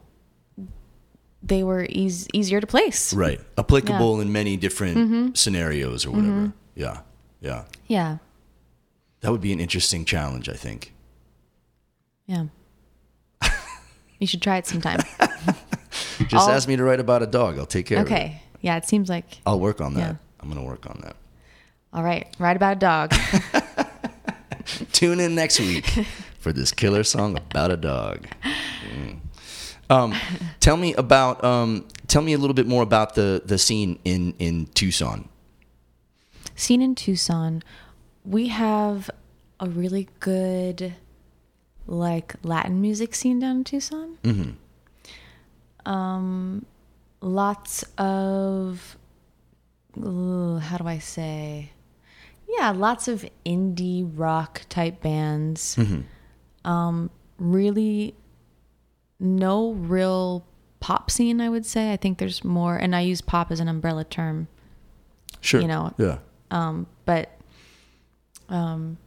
[1.42, 6.52] they were eas- easier to place right applicable in many different scenarios or whatever.
[6.74, 7.00] Yeah,
[7.40, 7.64] yeah.
[7.86, 8.18] yeah
[9.20, 10.92] That would be an interesting challenge, I think.
[12.26, 12.46] yeah
[14.18, 15.00] you should try it sometime
[16.28, 17.58] Just I'll- ask me to write about a dog.
[17.58, 18.12] I'll take care of it.
[18.12, 20.00] okay yeah it seems like I'll work on that.
[20.00, 20.14] Yeah.
[20.40, 21.16] I'm gonna work on that.
[21.92, 23.14] all right write about a dog
[24.96, 25.84] Tune in next week
[26.38, 28.28] for this killer song about a dog.
[28.90, 29.18] Mm.
[29.90, 30.14] Um,
[30.58, 34.32] tell me about um, tell me a little bit more about the the scene in
[34.38, 35.28] in Tucson.
[36.54, 37.62] Scene in Tucson,
[38.24, 39.10] we have
[39.60, 40.94] a really good
[41.86, 44.16] like Latin music scene down in Tucson.
[44.22, 45.92] Mm-hmm.
[45.92, 46.64] Um,
[47.20, 48.96] lots of
[49.94, 51.72] how do I say?
[52.48, 55.78] Yeah, lots of indie rock type bands.
[56.64, 58.14] Um, really,
[59.20, 60.46] no real
[60.80, 61.40] pop scene.
[61.40, 61.92] I would say.
[61.92, 64.48] I think there's more, and I use pop as an umbrella term.
[65.40, 65.60] Sure.
[65.60, 66.18] You know, Yeah.
[66.50, 67.30] Um, but
[68.48, 68.98] um,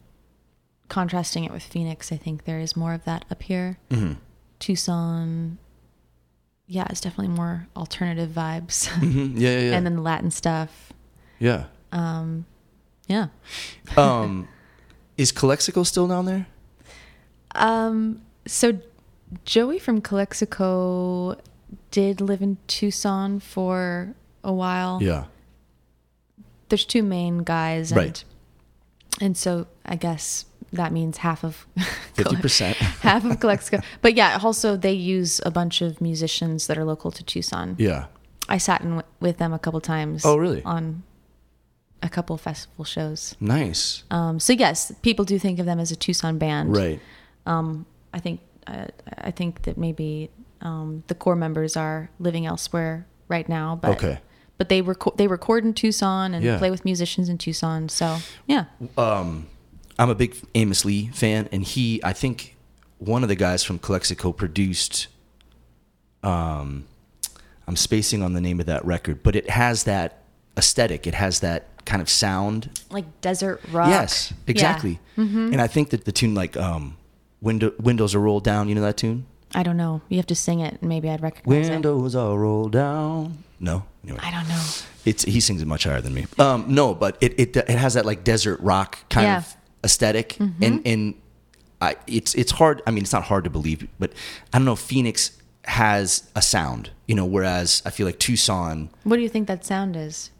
[0.88, 3.78] contrasting it with Phoenix, I think there is more of that up here.
[3.90, 4.12] Mm-hmm.
[4.58, 5.58] Tucson,
[6.66, 9.32] yeah, it's definitely more alternative vibes, Mhm.
[9.40, 9.50] Yeah.
[9.58, 9.60] Yeah.
[9.70, 9.72] Yeah.
[9.76, 10.92] and then Latin stuff.
[11.38, 11.64] yeah.
[13.10, 13.26] Yeah.
[13.96, 14.46] Um,
[15.18, 16.46] is Calexico still down there?
[17.56, 18.78] Um, so
[19.44, 21.36] Joey from Calexico
[21.90, 25.00] did live in Tucson for a while.
[25.02, 25.24] Yeah.
[26.68, 28.24] There's two main guys, and, Right.
[29.20, 31.66] And so I guess that means half of
[32.14, 32.76] Fifty percent.
[33.02, 33.82] half of Calexico.
[34.02, 37.74] But yeah, also they use a bunch of musicians that are local to Tucson.
[37.76, 38.06] Yeah.
[38.48, 40.24] I sat in w- with them a couple times.
[40.24, 40.62] Oh, really?
[40.62, 41.02] On
[42.02, 43.34] a couple festival shows.
[43.40, 44.04] Nice.
[44.10, 46.76] Um, so yes, people do think of them as a Tucson band.
[46.76, 47.00] Right.
[47.46, 48.86] Um, I think uh,
[49.18, 53.76] I think that maybe um, the core members are living elsewhere right now.
[53.80, 54.18] But Okay.
[54.58, 56.58] But they record they record in Tucson and Yeah.
[56.58, 57.88] play with musicians in Tucson.
[57.88, 58.64] So yeah.
[58.98, 59.46] um,
[59.98, 62.56] I'm a big Amos Lee fan, and he, I think,
[62.98, 65.08] one of the guys from Calexico produced.
[66.22, 66.84] Um,
[67.66, 70.22] I'm spacing on the name of that record, but it has that
[70.56, 71.06] aesthetic.
[71.06, 72.70] It has that kind of sound.
[72.90, 73.88] Like desert rock.
[73.88, 74.98] Yes, exactly.
[75.18, 75.52] Mm-hmm.
[75.52, 76.96] And I think that the tune, like um,
[77.40, 79.26] window, "Windows Are Rolled Down," you know that tune?
[79.54, 80.00] I don't know.
[80.08, 81.72] You have to sing it, maybe I'd recognize it.
[81.72, 83.42] Windows are rolled down.
[83.58, 84.62] No, anyway, I don't know.
[85.04, 86.26] it's he sings it much higher than me.
[86.38, 89.38] Um, no, but it it it has that like desert rock kind Yeah.
[89.38, 91.14] of aesthetic, and and
[91.80, 92.80] I it's it's hard.
[92.86, 94.12] I mean, it's not hard to believe, but
[94.52, 94.76] I don't know.
[94.76, 95.32] Phoenix
[95.64, 99.64] has a sound, you know, whereas I feel like Tucson, What do you think that
[99.64, 100.30] sound is?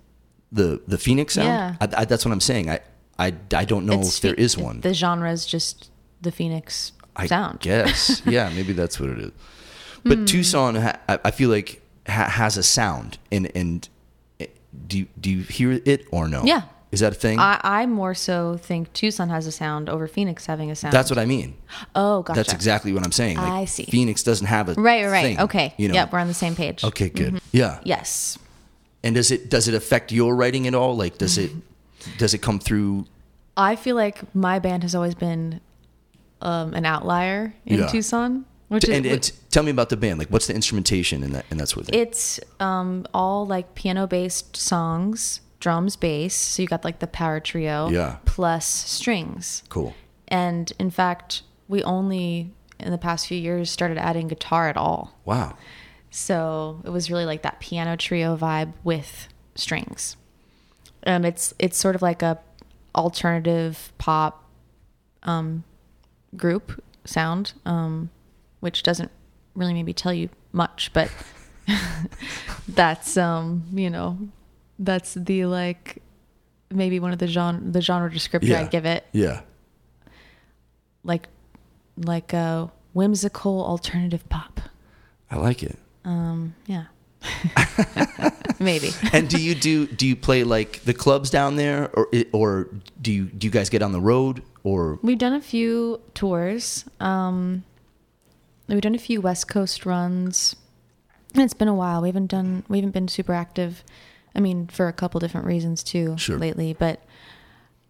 [0.52, 1.48] The the Phoenix sound.
[1.48, 1.76] Yeah.
[1.80, 2.70] I, I, that's what I'm saying.
[2.70, 2.80] I
[3.18, 4.80] I, I don't know if there is one.
[4.80, 5.90] The genre is just
[6.22, 7.60] the Phoenix I sound.
[7.60, 8.22] guess.
[8.26, 9.32] yeah, maybe that's what it is.
[10.04, 10.24] But Hmm.
[10.24, 13.88] Tucson, ha- I feel like ha- has a sound, and and
[14.86, 16.42] do you, do you hear it or no?
[16.44, 16.62] Yeah.
[16.92, 17.38] is that a thing?
[17.38, 20.92] I, I more so think Tucson has a sound over Phoenix having a sound.
[20.94, 21.54] that's what I mean.
[21.94, 22.38] Oh, gotcha.
[22.38, 23.36] That's exactly what I'm saying.
[23.36, 23.84] Like, I see.
[23.84, 25.22] Phoenix doesn't have a Right, right, right.
[25.22, 25.74] thing, okay.
[25.76, 25.94] You know.
[25.94, 26.82] Yep, we're on the same page.
[26.84, 27.40] Okay, good.
[27.52, 27.80] Yeah.
[27.84, 28.38] Yes.
[29.02, 30.96] And does it does it affect your writing at all?
[30.96, 31.50] Like, does it
[32.18, 33.06] does it come through?
[33.56, 35.60] I feel like my band has always been
[36.40, 37.86] um, an outlier in Yeah.
[37.88, 40.18] Tucson, which and, is, and tell me about the band.
[40.18, 42.00] Like, what's the instrumentation and that and that sort of thing?
[42.00, 46.34] it's um, all like piano based songs, drums, bass.
[46.34, 48.16] So you got like the power trio, Yeah.
[48.24, 49.62] plus strings.
[49.68, 49.94] cool.
[50.28, 55.18] And in fact, we only in the past few years started adding guitar at all.
[55.24, 55.56] Wow.
[56.10, 60.16] So it was really like that piano trio vibe with strings.
[61.06, 62.38] Um, it's it's sort of like a
[62.94, 64.44] alternative pop
[65.22, 65.64] um,
[66.36, 68.10] group sound, um,
[68.60, 69.10] which doesn't
[69.54, 71.10] really maybe tell you much, but
[72.68, 74.18] that's um, you know
[74.78, 76.02] that's the like
[76.70, 78.60] maybe one of the genre the genre descriptor Yeah.
[78.60, 79.40] I give it Yeah.
[81.04, 81.28] like
[81.96, 84.60] like a whimsical alternative pop.
[85.30, 85.78] I like it.
[86.04, 86.84] Um, yeah.
[88.58, 88.90] Maybe.
[89.12, 92.68] and do you do do you play like the clubs down there, or or
[93.00, 96.84] do you do you guys get on the road, or We've done a few tours.
[97.00, 97.64] Um,
[98.68, 100.56] we've done a few West Coast runs.
[101.34, 102.02] And it's been a while.
[102.02, 102.64] We haven't done.
[102.68, 103.84] We haven't been super active.
[104.34, 106.36] I mean, for a couple different reasons too Sure.
[106.38, 106.72] lately.
[106.72, 107.02] But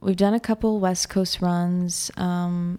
[0.01, 2.11] we've done a couple West Coast runs.
[2.17, 2.79] Um,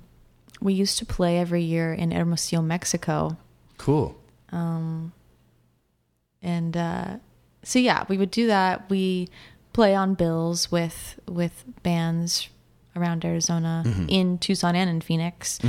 [0.61, 3.37] we used to play every year in Hermosillo, Mexico.
[3.77, 4.15] cool?
[6.41, 7.17] And uh,
[7.63, 8.89] so yeah, we would do that.
[8.89, 9.29] We
[9.73, 12.49] play on bills with with bands
[12.95, 15.59] around Arizona, in Tucson and in Phoenix.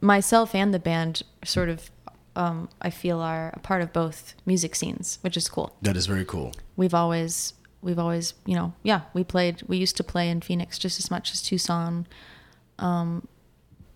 [0.00, 1.90] Myself and the band sort of,
[2.34, 5.76] um, I feel, are a part of both music scenes, which is cool.
[5.82, 6.52] That is very cool.
[6.76, 10.78] We've always we've always you know yeah we played we used to play in Phoenix
[10.78, 12.06] just as much as Tucson.
[12.78, 13.28] Um,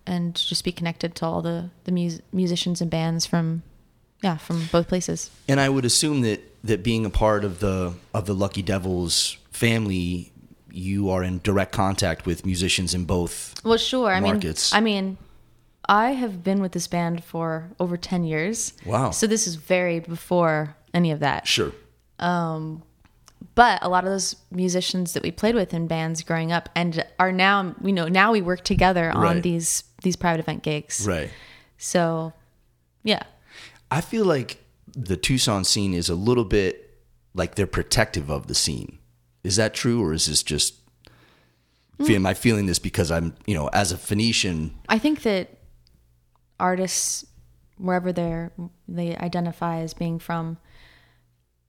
[0.07, 3.62] and just be connected to all the the mus- musicians and bands from
[4.25, 7.93] yeah from both places And I would assume that that being a part of the
[8.13, 10.33] of the Lucky Devils family,
[10.71, 13.55] you are in direct contact with musicians in both.
[13.65, 14.11] Well, sure.
[14.11, 14.41] I mean,
[14.73, 15.17] I mean,
[15.87, 18.73] I have been with this band for over ten years.
[18.87, 19.11] Wow.
[19.13, 21.47] So this is very before any of that.
[21.47, 21.73] Sure.
[22.19, 22.83] Um,
[23.55, 27.05] But a lot of those musicians that we played with in bands growing up and
[27.19, 29.43] are now, you know, now we work together on Right.
[29.43, 31.07] these these private event gigs.
[31.07, 31.31] Right.
[31.79, 32.33] So,
[33.05, 33.23] yeah.
[33.95, 36.99] I feel like the Tucson scene is a little bit
[37.33, 38.99] like they're protective of the scene.
[39.43, 40.75] Is that true, or is this just?
[42.01, 44.75] Am I feeling this because I'm, you know, as a Phoenician?
[44.89, 45.59] I think that
[46.59, 47.25] artists
[47.79, 48.53] wherever they're
[48.87, 50.57] they identify as being from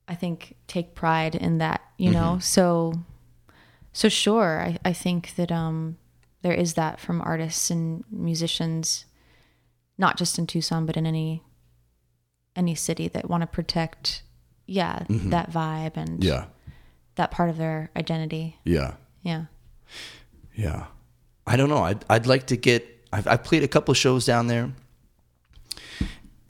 [0.07, 2.93] i think take pride in that you know so
[3.91, 5.97] so sure I, I think that um
[6.43, 9.05] there is that from artists and musicians
[9.97, 11.41] not just in tucson but in any
[12.55, 14.23] any city that want to protect
[14.65, 15.29] yeah mm-hmm.
[15.29, 16.45] that vibe and Yeah.
[17.15, 18.93] that part of their identity Yeah.
[19.23, 19.45] yeah
[20.55, 20.85] Yeah.
[21.47, 21.83] I don't know.
[21.83, 24.71] I'd, I'd like to get, I've, I've played a couple of shows down there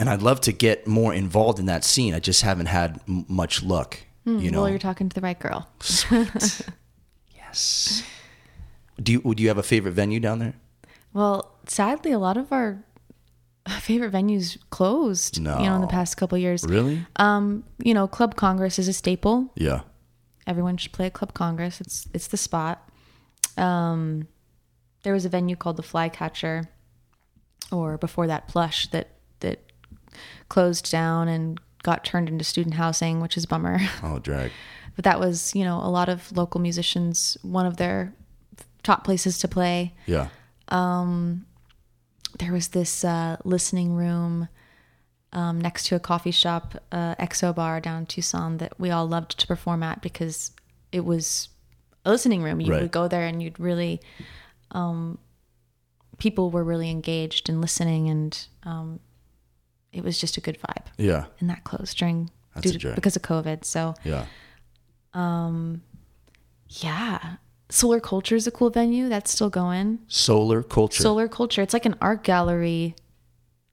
[0.00, 2.14] and I'd love to get more involved in that scene.
[2.14, 4.60] I just haven't had m- much luck, hmm, you know?
[4.62, 6.62] well you're talking to the right girl Sweet.
[7.36, 8.02] yes.
[9.02, 10.54] Do you, do you have a favorite venue down there?
[11.12, 12.82] Well, sadly, a lot of our
[13.70, 15.38] favorite venues closed.
[15.38, 16.64] You know, in the past couple years.
[16.64, 17.04] Really?
[17.16, 19.52] Um, you know, Club Congress is a staple.
[19.56, 19.80] Yeah.
[20.46, 21.80] Everyone should play at Club Congress.
[21.80, 22.88] It's it's the spot.
[23.56, 24.28] Um,
[25.02, 26.68] there was a venue called the Flycatcher,
[27.72, 29.08] or before that, Plush that
[29.40, 29.60] that
[30.48, 33.78] closed down and got turned into student housing, which is a bummer.
[34.02, 34.50] Oh, drag.
[34.94, 38.14] but that was you know a lot of local musicians one of their
[38.82, 39.94] top places to play.
[40.06, 40.28] Yeah.
[42.38, 44.48] There was this uh, listening room
[45.32, 49.06] um, next to a coffee shop, uh, Exo Bar down in Tucson, that we all
[49.06, 50.52] loved to perform at because
[50.92, 51.48] it was
[52.04, 52.60] a listening room.
[52.60, 52.82] You Right.
[52.82, 54.00] would go there and you'd really,
[54.70, 55.18] um,
[56.18, 59.00] people were really engaged and listening, and um,
[59.92, 60.86] it was just a good vibe.
[60.96, 61.26] Yeah.
[61.40, 62.30] And that closed during
[62.62, 63.64] to, because of COVID.
[63.64, 64.26] So Yeah.
[66.68, 67.36] yeah,
[67.68, 69.98] Solar Culture is a cool venue that's still going.
[70.06, 71.02] Solar culture.
[71.02, 71.62] Solar Culture.
[71.62, 72.94] It's like an art gallery,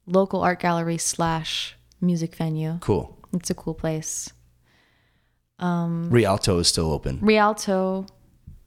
[0.06, 2.78] local art gallery slash music venue.
[2.80, 3.16] Cool.
[3.32, 4.32] It's a cool place.
[5.58, 7.18] Um, Rialto is still open.
[7.22, 8.06] Rialto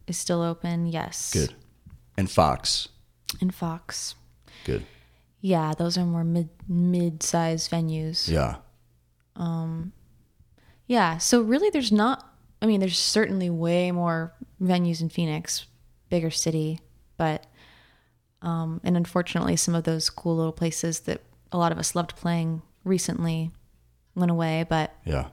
[0.07, 0.87] is still open.
[0.87, 1.31] Yes.
[1.33, 1.53] Good.
[2.17, 2.87] And Fox.
[3.41, 4.15] And Fox.
[4.63, 4.85] Good.
[5.41, 8.27] Yeah, those are more mid mid sized venues.
[8.27, 8.57] Yeah.
[9.35, 9.91] Um
[10.87, 11.17] yeah.
[11.19, 12.33] So really, there's not.
[12.61, 15.65] I mean, there's certainly way more venues in Phoenix,
[16.09, 16.79] bigger city,
[17.17, 17.45] but
[18.41, 22.15] um, and unfortunately, some of those cool little places that a lot of us loved
[22.15, 23.51] playing recently
[24.15, 24.65] went away.
[24.67, 25.27] But Yeah.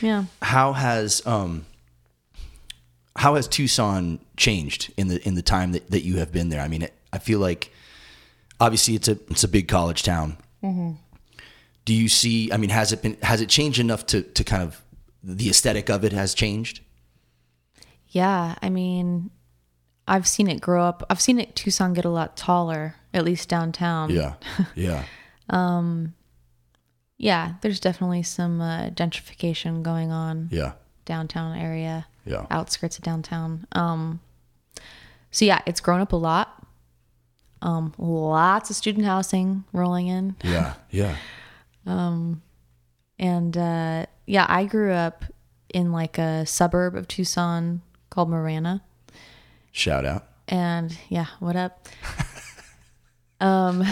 [0.00, 0.24] yeah.
[0.42, 1.66] how has um
[3.16, 6.60] how has Tucson changed in the in the time that, that you have been there?
[6.60, 7.72] I mean, it, I feel like
[8.60, 10.36] obviously it's a it's a big college town.
[11.84, 12.50] Do you see?
[12.50, 14.82] I mean, has it been has it changed enough to to kind of
[15.24, 16.80] the aesthetic of it has changed?
[18.08, 19.30] Yeah, I mean,
[20.06, 21.02] I've seen it grow up.
[21.08, 24.10] I've seen it Tucson get a lot taller, at least downtown.
[24.10, 24.34] Yeah,
[24.74, 25.04] yeah,
[25.48, 26.14] um,
[27.16, 30.72] Yeah, there's definitely some uh, gentrification going on yeah,
[31.06, 32.46] downtown area, yeah.
[32.50, 33.66] outskirts of downtown.
[33.72, 34.20] Um,
[35.30, 36.62] so yeah, it's grown up a lot.
[37.62, 41.16] Um, lots of student housing rolling in, Yeah, yeah.
[43.24, 45.24] and uh, yeah, I grew up
[45.72, 48.84] in like a suburb of Tucson called Marana.
[49.72, 50.26] Shout out.
[50.46, 51.88] and yeah, what up?
[53.40, 53.82] um,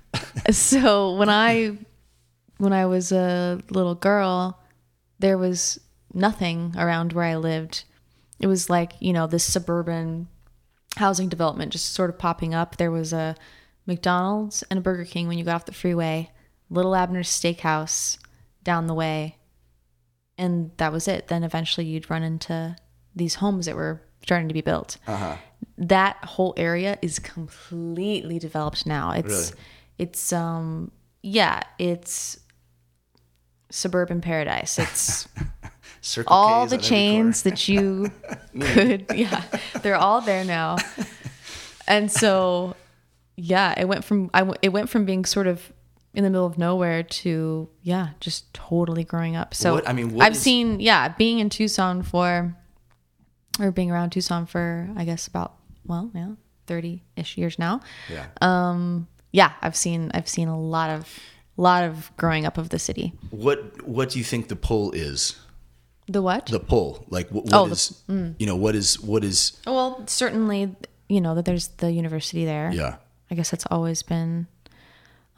[0.52, 1.76] so when I
[2.58, 4.62] when I was a little girl,
[5.18, 5.80] there was
[6.14, 7.82] nothing around where I lived.
[8.38, 10.28] It was like you know this suburban
[10.96, 12.76] housing development just sort of popping up.
[12.76, 13.34] There was a
[13.84, 16.30] McDonald's and a Burger King when you got off the freeway,
[16.70, 18.18] Little Abner's Steakhouse
[18.66, 19.36] down the way,
[20.36, 21.28] and that was it.
[21.28, 22.76] Then eventually you'd run into
[23.14, 24.98] these homes that were starting to be built.
[25.78, 29.12] That whole area is completely developed now.
[29.12, 29.62] It's Really?
[29.98, 30.90] it's um
[31.22, 32.38] yeah, it's
[33.70, 34.78] suburban paradise.
[34.78, 35.28] It's
[36.02, 38.12] Circle all K's the chains that you
[38.60, 39.42] could yeah
[39.82, 40.76] they're all there now
[41.88, 42.76] and so
[43.36, 45.72] yeah it went from I w- it went from being sort of
[46.16, 50.14] in the middle of nowhere to yeah just totally growing up so What- I mean,
[50.14, 52.56] what i've is- seen yeah being in tucson for
[53.60, 55.54] or being around tucson for i guess about
[55.86, 56.32] well yeah
[56.66, 58.30] 30-ish years now corner.
[58.40, 59.00] Uh, Yeah.
[59.32, 61.06] yeah i've seen i've seen a lot of
[61.58, 65.36] lot of growing up of the city what What do you think the pull is?
[66.08, 68.02] the what The pull, like what, what Oh, the- is
[68.38, 70.74] you know what is what is Well, certainly,
[71.08, 72.70] you know that there's the university there.
[72.72, 72.96] yeah
[73.30, 74.46] I guess that's always been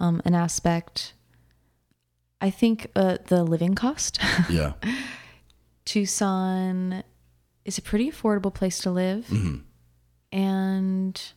[0.00, 1.14] um, an aspect.
[2.40, 4.18] I think uh, the living cost.
[4.50, 4.74] yeah
[5.88, 7.02] Tucson
[7.64, 9.26] is a pretty affordable place to live,
[10.30, 11.32] and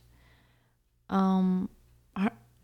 [1.08, 1.70] um,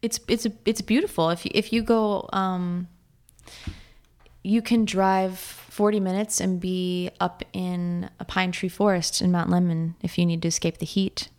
[0.03, 1.30] it's it's it's beautiful.
[1.30, 2.88] If you, if you go, um,
[4.44, 9.49] you can drive forty minutes and be up in a pine tree forest in Mount
[9.49, 11.30] Lemmon if you need to escape the heat.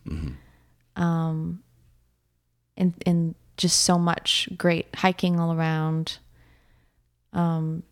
[0.95, 1.61] Um,
[2.75, 6.17] and and just so much great hiking all around.
[7.33, 7.83] Um,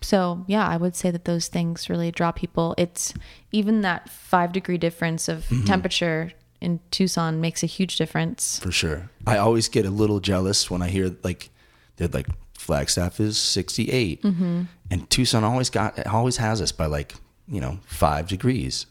[0.00, 2.74] so yeah, I would say that those things really draw people.
[2.78, 3.12] It's
[3.52, 5.64] even that five degree difference of Mm-hmm.
[5.64, 8.58] temperature in Tucson makes a huge difference.
[8.60, 9.10] for sure.
[9.26, 11.50] I always get a little jealous when I hear like
[11.96, 14.62] they're like Flagstaff is 68, Mm-hmm.
[14.90, 17.14] and Tucson always got always has us by like
[17.48, 18.86] you know five degrees.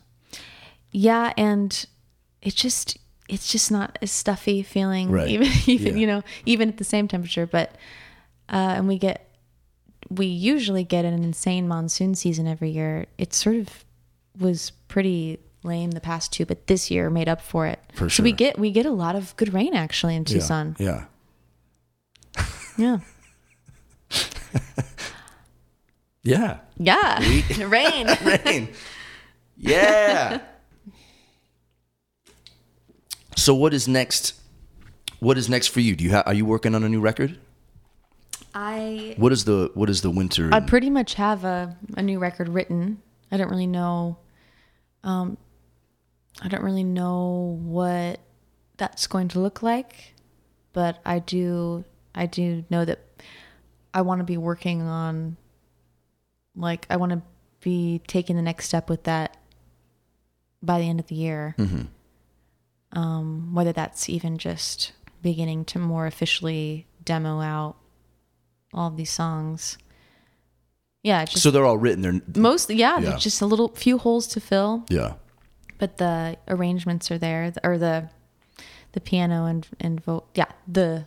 [0.92, 1.86] Yeah, and
[2.42, 2.98] it just
[3.28, 5.28] it's just not a stuffy feeling, Right.
[5.30, 6.02] even even Yeah.
[6.02, 7.46] you know even at the same temperature.
[7.48, 7.72] But
[8.50, 9.30] uh, and we get
[10.10, 13.08] we usually get an insane monsoon season every year.
[13.18, 13.84] It sort of
[14.40, 17.80] was pretty lame the past two, but this year made up for it.
[17.96, 20.76] For So we get we get a lot of good rain actually in Tucson.
[20.80, 21.06] Yeah.
[22.78, 22.98] Yeah,
[26.24, 26.58] Yeah.
[26.78, 27.20] yeah,
[27.66, 28.08] rain.
[28.24, 28.70] Rain.
[29.58, 30.42] Yeah.
[33.46, 34.34] So what is next?
[35.20, 35.96] What is next for you?
[35.96, 37.38] Do you ha- are you working on a new record?
[38.56, 40.50] I What is the what is the winter?
[40.52, 43.04] I pretty much have a, a new record written.
[43.32, 44.18] I don't really know.
[45.04, 45.38] Um,
[46.42, 48.20] I don't really know what
[48.78, 50.16] that's going to look like,
[50.74, 51.86] but I do.
[52.16, 53.00] I do know that
[53.94, 55.38] I want to be working on.
[56.56, 57.22] Like I want to
[57.60, 59.38] be taking the next step with that
[60.64, 61.54] by the end of the year.
[62.94, 67.76] Um, whether that's even just beginning to more officially demo out
[68.74, 69.78] all of these songs.
[71.04, 72.02] Yeah, just so they're all written.
[72.02, 73.18] They're mostly yeah, Yeah.
[73.18, 75.14] just a little few holes to fill, yeah.
[75.78, 78.10] but the arrangements are there, or the
[78.94, 81.06] the piano and and vo- yeah the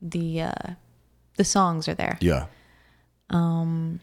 [0.00, 0.74] the uh,
[1.36, 2.16] the songs are there.
[2.20, 2.46] Yeah.
[3.28, 4.00] Um.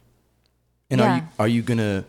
[0.89, 2.05] And are you are you gonna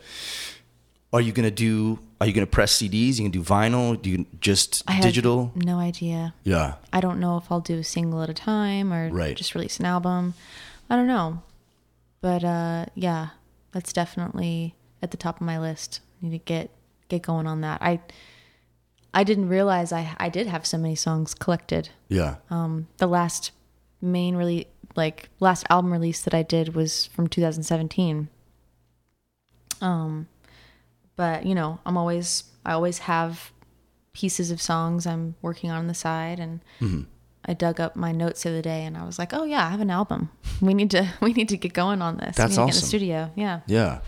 [1.11, 3.15] are you gonna do are you gonna press CDs?
[3.17, 4.01] You gonna do vinyl?
[4.01, 5.51] Do you just I have digital?
[5.55, 6.33] No idea.
[6.43, 6.75] Yeah.
[6.91, 9.35] I don't know if I'll do a single at a time or Right.
[9.37, 10.33] just release an album.
[10.89, 11.41] I don't know.
[12.21, 13.29] But uh, yeah,
[13.71, 16.01] that's definitely at the top of my list.
[16.21, 16.69] Need to get
[17.07, 17.81] get going on that.
[17.81, 18.01] I
[19.13, 21.89] I didn't realize I I did have so many songs collected.
[22.09, 22.35] Yeah.
[22.49, 23.51] Um, the last
[24.01, 28.27] main really like last album release that I did was from 2017.
[29.81, 30.27] Um,
[31.19, 33.51] but you know, I'm always I always have
[34.13, 37.01] pieces of songs I'm working on, on the side, and Mm-hmm.
[37.45, 39.69] I dug up my notes the other day, and I was like, oh yeah, I
[39.69, 40.29] have an album.
[40.61, 42.35] We need to we need to get going on this.
[42.37, 42.81] That's we need to Get in awesome.
[42.81, 43.59] the studio, yeah.
[43.67, 43.99] Yeah.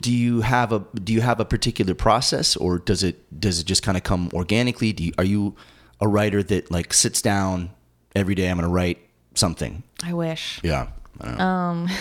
[0.00, 3.66] Do you have a do you have a particular process or does it does it
[3.66, 4.92] just kind of come organically?
[4.92, 5.54] Do you, are you
[6.00, 7.70] a writer that like sits down
[8.14, 8.98] every day I'm going to write
[9.34, 9.82] something?
[10.02, 10.60] I wish.
[10.62, 10.86] Yeah.
[11.20, 11.90] I don't.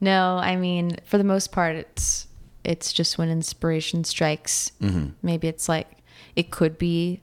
[0.00, 2.26] No, I mean, for the most part, it's
[2.64, 4.72] it's just when inspiration strikes.
[4.80, 5.10] Mm-hmm.
[5.22, 5.88] Maybe it's like
[6.36, 7.20] it could be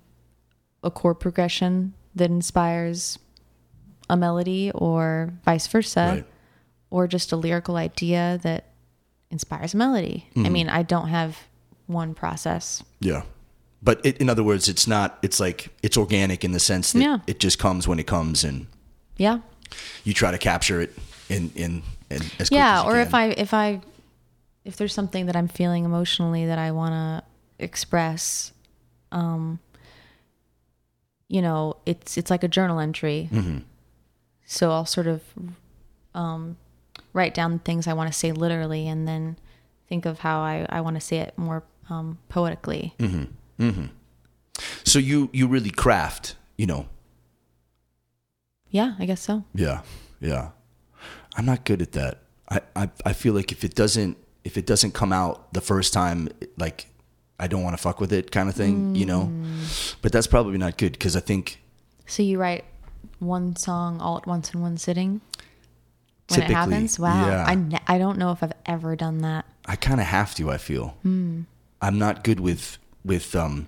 [0.83, 3.19] a chord progression that inspires
[4.09, 6.25] a melody, or vice versa, Right.
[6.89, 8.65] or just a lyrical idea that
[9.29, 10.27] inspires a melody.
[10.35, 10.53] I mm-hmm.
[10.53, 11.38] mean, I don't have
[11.88, 12.83] one process.
[13.01, 13.23] Yeah.
[13.83, 17.01] But it, in other words, it's not it's like it's organic in the sense that
[17.01, 17.19] Yeah.
[17.27, 18.67] it just comes when it comes and
[19.17, 19.39] Yeah,
[20.03, 20.97] you try to capture it
[21.29, 22.83] in in, in yeah.
[22.83, 23.13] Or if.
[23.13, 23.81] I if I
[24.68, 28.51] if there's something that I'm feeling emotionally that I want to express,
[29.13, 29.59] um,
[31.30, 33.30] you know, it's it's like a journal entry.
[33.32, 33.59] Mm-hmm.
[34.45, 35.24] So I'll sort of
[36.13, 36.57] um,
[37.13, 39.38] write down things I want to say literally, and then
[39.88, 42.93] think of how I I want to say it more um, poetically.
[44.84, 46.88] so you you really craft, you know.
[48.70, 49.45] Yeah, I guess so.
[49.55, 49.82] Yeah.
[50.20, 50.49] Yeah.
[51.38, 52.20] I'm not good at that.
[52.49, 54.18] I, I I feel like if it doesn't
[54.48, 56.88] if it doesn't come out the first time like
[57.39, 59.24] I don't want to fuck with it kind of thing, you know.
[59.32, 59.95] Mm.
[60.02, 61.60] But that's probably not good because I think
[62.08, 62.66] So you write
[63.20, 65.22] one song all at once in one sitting
[66.30, 66.98] when it happens.
[67.00, 67.43] Wow, yeah.
[67.45, 69.45] I ne- I don't know if I've ever done that.
[69.66, 70.50] I kind of have to.
[70.50, 71.41] I feel Hmm.
[71.82, 73.68] I'm not good with with um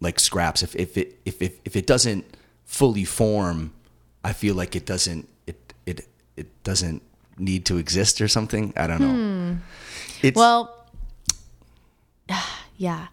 [0.00, 0.62] like scraps.
[0.62, 2.24] If if it if if if it doesn't
[2.64, 3.72] fully form,
[4.24, 6.06] I feel like it doesn't it it
[6.36, 7.02] it doesn't
[7.38, 8.72] need to exist or something.
[8.76, 9.58] I don't know.
[10.22, 10.36] It's.
[10.36, 10.86] Well,
[12.76, 13.08] yeah.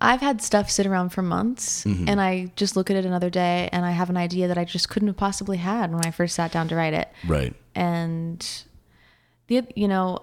[0.00, 2.08] I've had stuff sit around for months Mm-hmm.
[2.08, 4.64] and I just look at it another day and I have an idea that I
[4.64, 7.08] just couldn't have possibly had when I first sat down to write it.
[7.26, 7.54] right.
[7.74, 8.46] And
[9.46, 10.18] the you know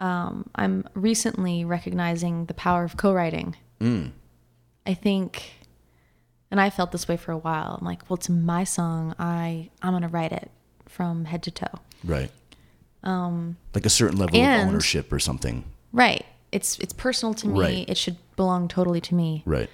[0.00, 3.56] um I'm recently recognizing the power of co-writing.
[3.80, 4.12] Mm.
[4.86, 5.52] I think
[6.50, 7.76] and I felt this way for a while.
[7.78, 9.14] I'm like, well, it's my song.
[9.18, 10.50] I I'm going to write it
[10.86, 11.80] from head to toe.
[12.02, 12.30] Right.
[13.02, 15.64] Um, like a certain level of ownership or something.
[15.92, 16.26] Right.
[16.50, 17.60] It's it's personal to me.
[17.60, 17.88] Right.
[17.88, 19.42] It should belong totally to me.
[19.46, 19.70] Right.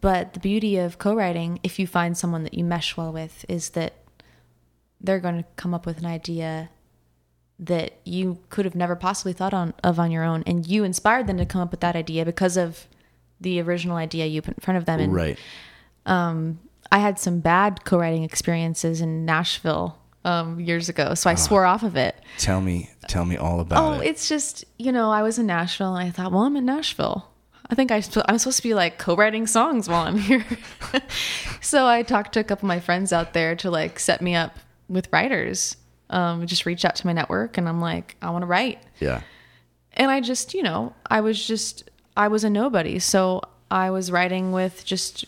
[0.00, 3.70] but the beauty of co-writing, if you find someone that you mesh well with, is
[3.70, 3.94] that
[5.00, 6.70] they're going to come up with an idea
[7.58, 11.26] that you could have never possibly thought on, of on your own, and you inspired
[11.26, 12.86] them to come up with that idea because of
[13.40, 15.00] the original idea you put in front of them.
[15.00, 15.38] And Right.
[16.06, 16.58] Um,
[16.92, 21.82] I had some bad co-writing experiences in Nashville um, years ago, so I swore off
[21.82, 22.14] of it.
[22.38, 24.06] Tell me, tell me all about Oh, it.
[24.08, 27.26] it's just you know I was in Nashville and I thought, well, I'm in Nashville.
[27.70, 30.44] I think I, I'm supposed to be like co-writing songs while I'm here.
[31.60, 34.34] so I talked to a couple of my friends out there to like set me
[34.34, 34.58] up
[34.88, 35.76] with writers.
[36.10, 38.80] Um, just reached out to my network and I'm like, I want to write.
[38.98, 39.20] yeah.
[39.92, 42.98] And I just, you know, I was just, I was a nobody.
[42.98, 45.24] So I was writing with just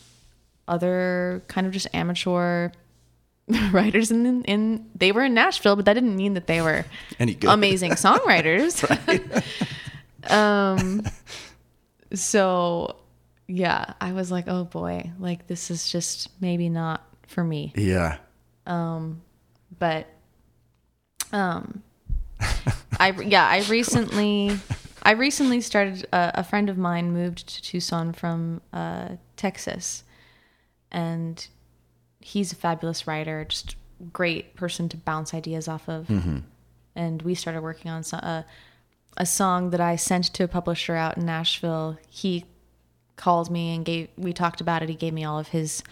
[0.66, 2.70] other kind of just amateur
[3.72, 6.84] writers in, in, they were in Nashville, but that didn't mean that they were
[7.18, 7.50] Any good?
[7.50, 8.82] amazing songwriters.
[10.30, 11.02] um,
[12.14, 12.96] so
[13.48, 17.72] yeah, I was like, oh boy, like this is just maybe not for me.
[17.76, 18.18] Yeah.
[18.66, 19.22] Um,
[19.78, 20.06] But
[21.32, 21.82] um,
[23.00, 24.56] I yeah, I recently
[25.02, 26.06] I recently started.
[26.12, 30.04] Uh, a friend of mine moved to Tucson from uh, Texas,
[30.92, 31.46] and
[32.22, 33.44] he's a fabulous writer.
[33.48, 33.76] Just
[34.12, 36.08] great person to bounce ideas off of.
[36.94, 38.42] And we started working on so, uh,
[39.16, 41.98] a song that I sent to a publisher out in Nashville.
[42.08, 42.44] He
[43.16, 44.88] called me and gave we talked about it.
[44.88, 45.82] He gave me all of his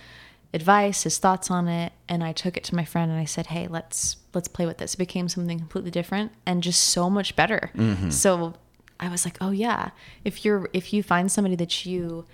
[0.53, 3.47] advice, his thoughts on it, and I took it to my friend and I said,
[3.49, 7.37] "Hey, let's let's play with this." It became something completely different and just so much
[7.37, 7.71] better.
[8.11, 8.55] So
[8.99, 9.91] I was like, "Oh yeah,
[10.25, 12.25] if you're if you find somebody that you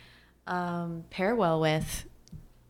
[0.46, 2.06] um, pair well with,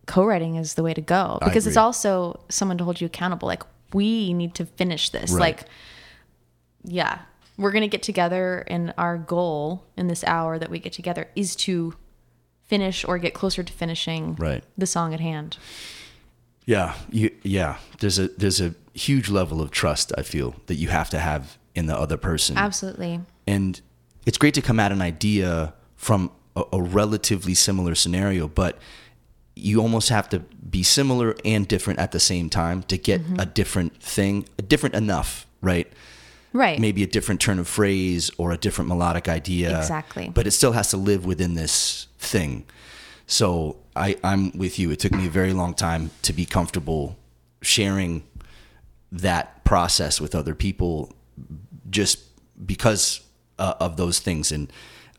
[0.06, 3.46] co-writing is the way to go because it's also someone to hold you accountable.
[3.48, 5.32] Like we need to finish this.
[5.32, 5.40] Right.
[5.40, 5.64] Like
[6.84, 7.18] yeah,
[7.58, 11.26] we're going to get together, and our goal in this hour that we get together
[11.34, 11.94] is to
[12.64, 14.62] finish or get closer to finishing Right.
[14.78, 15.56] the song at hand.
[16.64, 17.78] Yeah, you, yeah.
[18.00, 21.58] There's a there's a huge level of trust I feel that you have to have
[21.74, 23.20] in the other person, Absolutely.
[23.46, 23.80] and
[24.24, 28.78] it's great to come at an idea from a, a relatively similar scenario, but
[29.56, 30.38] you almost have to
[30.70, 33.40] be similar and different at the same time to get Mm-hmm.
[33.40, 35.90] a different thing, different enough, right?
[36.52, 36.78] Right.
[36.78, 39.76] Maybe a different turn of phrase or a different melodic idea.
[39.78, 40.28] Exactly.
[40.28, 42.64] But it still has to live within this thing.
[43.26, 44.90] So I, I'm with you.
[44.90, 47.16] It took me a very long time to be comfortable
[47.62, 48.22] sharing
[49.10, 51.12] that process with other people
[51.90, 52.18] just
[52.66, 53.20] because
[53.58, 54.70] uh, of those things and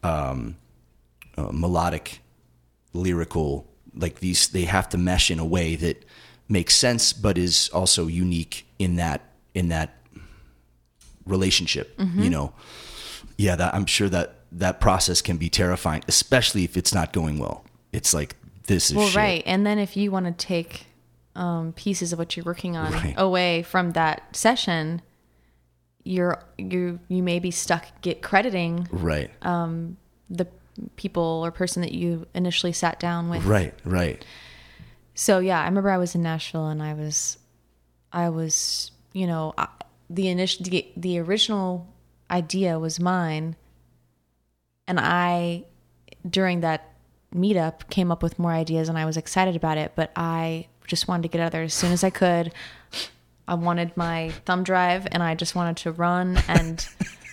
[0.03, 0.55] um,
[1.37, 2.19] uh, melodic,
[2.93, 3.67] lyrical,
[3.99, 6.05] like these, they have to mesh in a way that
[6.49, 9.21] makes sense, but is also unique in that
[9.53, 9.95] in that
[11.25, 11.99] relationship.
[11.99, 12.53] You know,
[13.37, 17.37] yeah, that I'm sure that that process can be terrifying, especially if it's not going
[17.39, 17.63] well.
[17.91, 18.35] It's like
[18.67, 19.15] this is well, shit.
[19.17, 19.43] right.
[19.45, 20.85] And then if you want to take
[21.35, 23.13] um, pieces of what you're working on Right.
[23.17, 25.01] away from that session,
[26.03, 29.29] you're you you may be stuck get crediting right,
[30.29, 30.47] the
[30.95, 33.43] people or person that you initially sat down with.
[33.45, 34.25] right, right.
[35.15, 37.37] So yeah, I remember I was in Nashville and I was,
[38.11, 39.67] I was, you know, I,
[40.09, 41.87] the initial, the, the original
[42.29, 43.55] idea was mine,
[44.87, 45.65] and I,
[46.27, 46.93] during that
[47.33, 49.93] meetup, came up with more ideas and I was excited about it.
[49.95, 52.53] But I just wanted to get out there as soon as I could.
[53.47, 56.85] I wanted my thumb drive and I just wanted to run and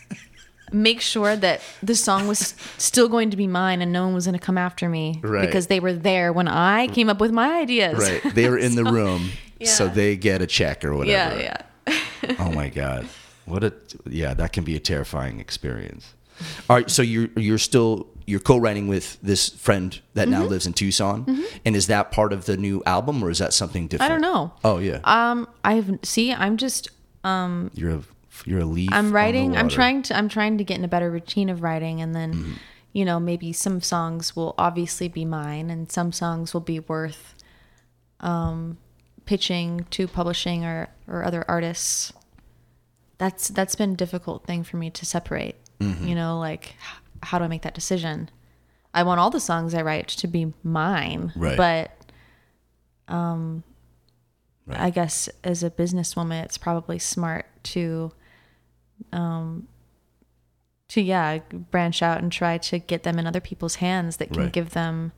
[0.74, 4.26] make sure that the song was still going to be mine and no one was
[4.26, 5.46] going to come after me Right.
[5.46, 7.98] because they were there when I came up with my ideas.
[7.98, 8.34] Right.
[8.34, 9.30] They were in the room,
[9.64, 11.38] so they get a check or whatever.
[11.40, 11.56] Yeah,
[11.86, 12.36] yeah.
[12.38, 13.06] Oh my god.
[13.46, 13.72] What a
[14.06, 16.14] yeah, that can be a terrifying experience.
[16.68, 20.40] All right, so you're you're still you're co-writing with this friend that Mm-hmm.
[20.40, 23.52] now lives in Tucson, and is that part of the new album or is that
[23.52, 24.10] something different?
[24.10, 24.52] I don't know.
[24.64, 26.32] Oh yeah, Um, I've see.
[26.32, 26.88] I'm just.
[27.22, 27.70] um.
[27.74, 28.02] you're a
[28.46, 28.90] you're a leaf.
[28.92, 29.56] I'm writing.
[29.56, 30.16] I'm trying to.
[30.16, 32.52] I'm trying to get in a better routine of writing, and then, Mm-hmm.
[32.92, 37.34] you know, maybe some songs will obviously be mine, and some songs will be worth,
[38.20, 38.78] um,
[39.24, 42.12] pitching to publishing or or other artists.
[43.18, 45.56] That's that's been a difficult thing for me to separate.
[45.80, 46.06] Mm-hmm.
[46.08, 46.74] You know, like
[47.22, 48.30] how do I make that decision?
[48.92, 51.56] I want all the songs I write to be mine, Right.
[51.56, 51.90] but
[53.12, 53.64] um,
[54.66, 54.80] Right.
[54.80, 58.12] I guess as a businesswoman, it's probably smart to,
[59.12, 59.68] um,
[60.88, 61.38] to yeah,
[61.70, 64.52] branch out and try to get them in other people's hands that can Right.
[64.52, 65.12] give them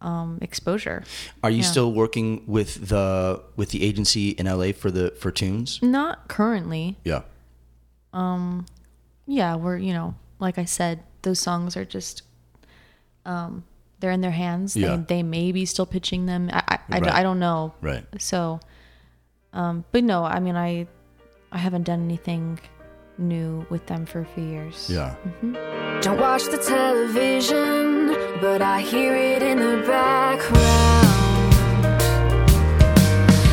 [0.00, 1.04] um, exposure.
[1.42, 1.70] Are you yeah.
[1.70, 5.80] still working with the with the agency in LA for the for tunes?
[5.82, 6.96] Not currently.
[7.04, 7.22] Yeah.
[8.12, 8.66] Um,
[9.26, 12.22] Yeah, we're you know, like I said, those songs are just
[13.24, 13.64] um,
[14.00, 14.76] they're in their hands.
[14.76, 14.96] Yeah.
[14.96, 16.50] They, they may be still pitching them.
[16.52, 17.74] I I, I, I don't know.
[17.80, 18.04] Right.
[18.18, 18.60] So,
[19.52, 20.86] um, but no, I mean, I
[21.52, 22.58] I haven't done anything
[23.18, 24.90] new with them for a few years.
[24.90, 25.14] Yeah.
[25.24, 26.00] Mm-hmm.
[26.00, 28.08] Don't watch the television,
[28.40, 31.06] but I hear it in the background.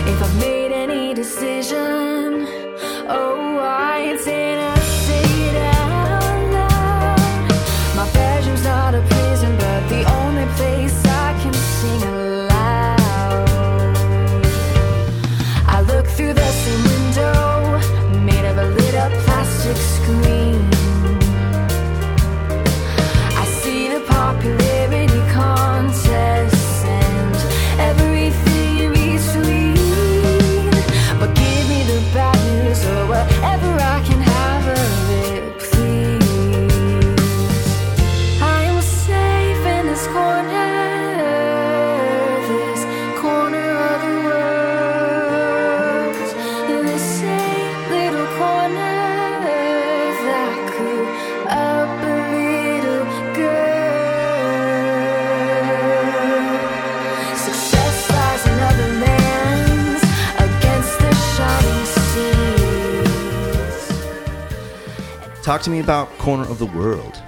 [0.07, 2.62] If I've made any decision,
[65.53, 67.21] Talk to me about Corner of the World.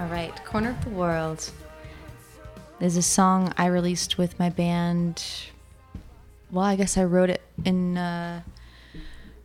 [0.00, 1.48] All right, Corner of the World.
[2.80, 5.24] There's a song I released with my band.
[6.50, 8.42] Well, I guess I wrote it in uh,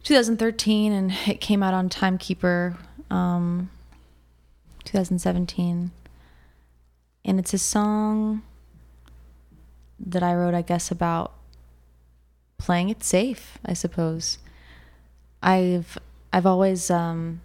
[0.01, 2.75] 2013 and it came out on Timekeeper
[3.11, 3.69] um,
[4.85, 5.91] 2017.
[7.23, 8.41] And it's a song
[9.99, 11.33] that I wrote, I guess, about
[12.57, 14.39] playing it safe, I suppose.
[15.43, 15.99] I've
[16.33, 17.41] I've always um,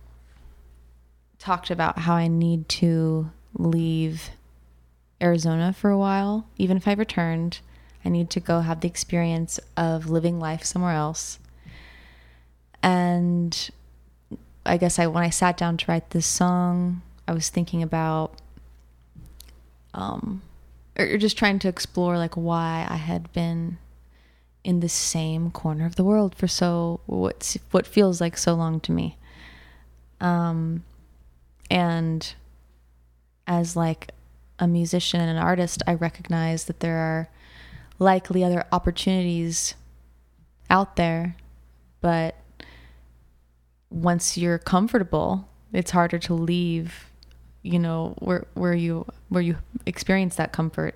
[1.41, 4.31] talked about how I need to leave
[5.21, 6.47] Arizona for a while.
[6.57, 7.59] Even if I returned,
[8.05, 11.39] I need to go have the experience of living life somewhere else.
[12.83, 13.71] And
[14.65, 18.35] I guess I when I sat down to write this song, I was thinking about
[19.93, 20.43] um
[20.99, 23.79] or just trying to explore like why I had been
[24.63, 28.81] in the same corner of the world for so what what feels like so long
[28.81, 29.17] to me.
[30.21, 30.85] Um
[31.71, 32.35] and
[33.47, 34.11] as like
[34.59, 37.29] a musician and an artist, I recognize that there are
[37.99, 39.75] likely other opportunities
[40.69, 41.37] out there,
[42.01, 42.37] but
[43.91, 47.07] once you're comfortable, it's harder to leave,
[47.63, 49.57] you know, where where you where you
[49.87, 50.95] experience that comfort.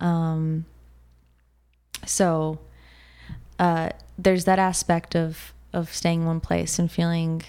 [0.00, 0.66] Um
[2.04, 2.58] so
[3.58, 7.42] uh there's that aspect of of staying in one place and feeling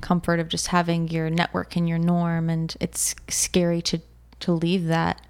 [0.00, 4.00] comfort of just having your network and your norm and it's scary to
[4.40, 5.20] to leave that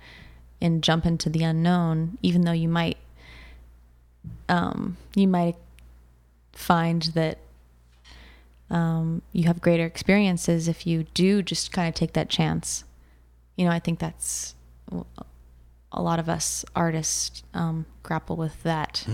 [0.61, 2.97] and jump into the unknown even though you might
[4.49, 5.57] um you might
[6.53, 7.39] find that
[8.71, 12.83] um you have greater experiences if you do just kind of take that chance.
[13.57, 14.55] You know i think that's
[15.93, 19.07] a lot of us artists um grapple with that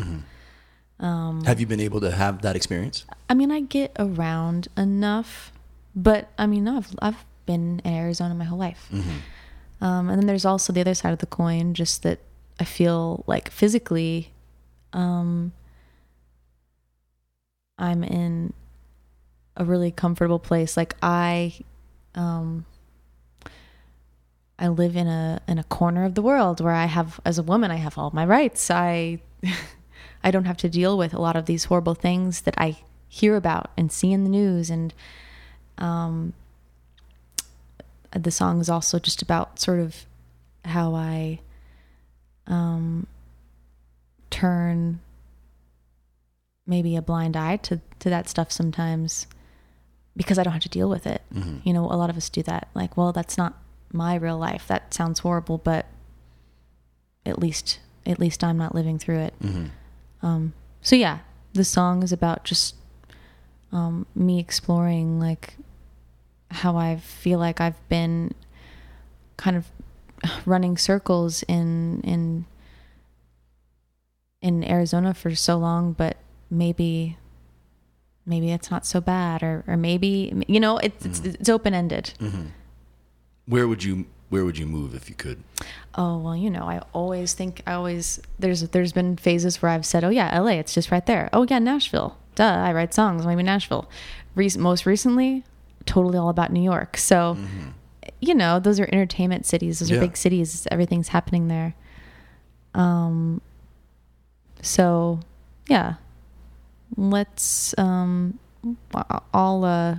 [1.45, 3.05] Have you been able to have that experience?
[3.29, 5.53] I mean, I get around enough,
[5.97, 8.89] but I mean, I've I've been in Arizona my whole life.
[9.81, 12.21] Um, and then there's also the other side of the coin, just that
[12.61, 14.31] I feel like physically,
[14.93, 15.53] um,
[17.79, 18.53] I'm in
[19.57, 20.77] a really comfortable place.
[20.77, 21.55] Like I,
[22.15, 22.65] um,
[24.57, 27.43] I live in a in a corner of the world where I have, as a
[27.43, 28.71] woman, I have all my rights.
[28.71, 29.19] I,
[30.25, 33.37] I don't have to deal with a lot of these horrible things that I hear
[33.37, 34.71] about and see in the news.
[34.71, 34.95] And
[35.79, 36.33] um,
[38.13, 40.07] the song is also just about sort of
[40.65, 41.41] how I
[42.47, 43.07] um,
[44.31, 45.01] turn
[46.67, 49.27] maybe a blind eye to, to that stuff sometimes
[50.17, 51.23] because I don't have to deal with it.
[51.65, 52.69] You know, a lot of us do that.
[52.75, 53.61] Like, well, that's not
[53.93, 54.67] my real life.
[54.69, 55.87] That sounds horrible, but
[57.27, 59.35] at least at least I'm not living through it.
[60.23, 61.21] Um, so yeah,
[61.53, 62.77] the song is about just
[63.73, 65.55] um, me exploring like
[66.51, 68.35] how I feel like I've been
[69.37, 69.67] kind of
[70.47, 72.47] running circles in in
[74.41, 76.17] in Arizona for so long, but
[76.51, 77.17] maybe
[78.27, 82.13] maybe it's not so bad, or or maybe you know it's it's, it's open ended.
[83.47, 85.43] Where would you Where would you move if you could?
[85.95, 89.85] Oh well, you know, I always think I always there's there's been phases where I've
[89.85, 90.55] said, oh yeah, L.A.
[90.59, 91.29] It's just right there.
[91.35, 92.17] Oh yeah, Nashville.
[92.35, 93.27] Duh, I write songs.
[93.27, 93.91] Maybe Nashville.
[94.35, 95.45] Re- most recently,
[95.85, 96.97] totally all about New York.
[96.97, 97.37] So
[98.21, 99.81] you know, those are entertainment cities.
[99.81, 99.99] Those Yeah.
[99.99, 100.67] are big cities.
[100.71, 101.75] Everything's happening there.
[102.75, 103.43] Um.
[104.63, 105.21] So,
[105.69, 105.97] yeah.
[106.97, 107.75] Let's.
[107.77, 108.39] Um.
[109.35, 109.63] I'll.
[109.65, 109.97] Uh,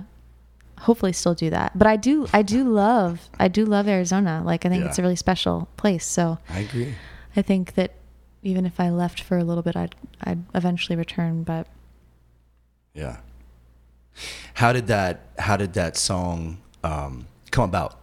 [0.80, 1.76] hopefully still do that.
[1.78, 2.26] But I do.
[2.32, 3.28] I do love.
[3.38, 4.42] I do love Arizona.
[4.44, 4.88] Like I think Yeah.
[4.88, 6.06] it's a really special place.
[6.06, 6.94] So I agree.
[7.36, 7.92] I think that
[8.42, 9.94] even if I left for a little bit, I'd.
[10.22, 11.42] I'd eventually return.
[11.42, 11.66] But
[12.94, 13.18] Yeah.
[14.54, 17.98] How did that how did that song um, come about?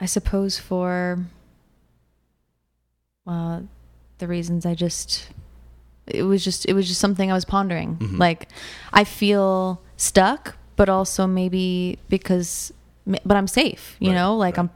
[0.00, 1.24] I suppose for
[3.26, 3.60] uh,
[4.18, 5.28] the reasons I just
[6.06, 7.98] it was just it was just something I was pondering.
[8.18, 8.48] Like
[8.92, 12.72] I feel stuck, but also maybe because
[13.06, 14.36] but I'm safe, you Right, know?
[14.36, 14.68] Like right.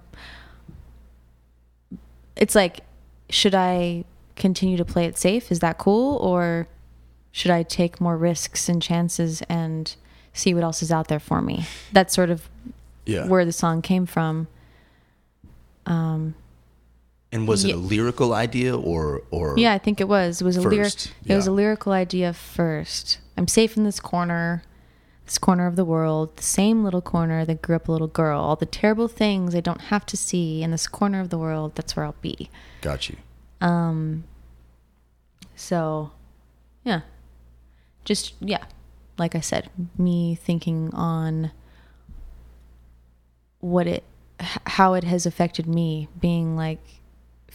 [1.90, 1.98] I'm
[2.36, 2.80] It's like
[3.28, 4.04] should I
[4.36, 5.52] continue to play it safe?
[5.52, 6.66] Is that cool or
[7.32, 9.94] should I take more risks and chances and
[10.32, 11.64] see what else is out there for me?
[11.92, 12.48] That's sort of
[13.06, 13.26] Yeah.
[13.26, 14.48] where the song came from.
[15.86, 16.34] Um,
[17.32, 20.40] and was it a lyrical idea or or Yeah, I think it was.
[20.40, 20.86] It was a lyric.
[20.86, 23.18] First, It was a lyrical idea first.
[23.36, 24.62] I'm safe in this corner,
[25.24, 28.40] this corner of the world, the same little corner that grew up a little girl.
[28.40, 31.76] All the terrible things I don't have to see in this corner of the world.
[31.76, 32.50] That's where I'll be.
[32.80, 33.16] got you?
[33.60, 34.24] Um.
[35.54, 36.12] So,
[36.84, 37.02] yeah,
[38.04, 38.64] just yeah,
[39.18, 41.52] like I said, me thinking on
[43.60, 44.04] what it,
[44.40, 46.80] how it has affected me, being like,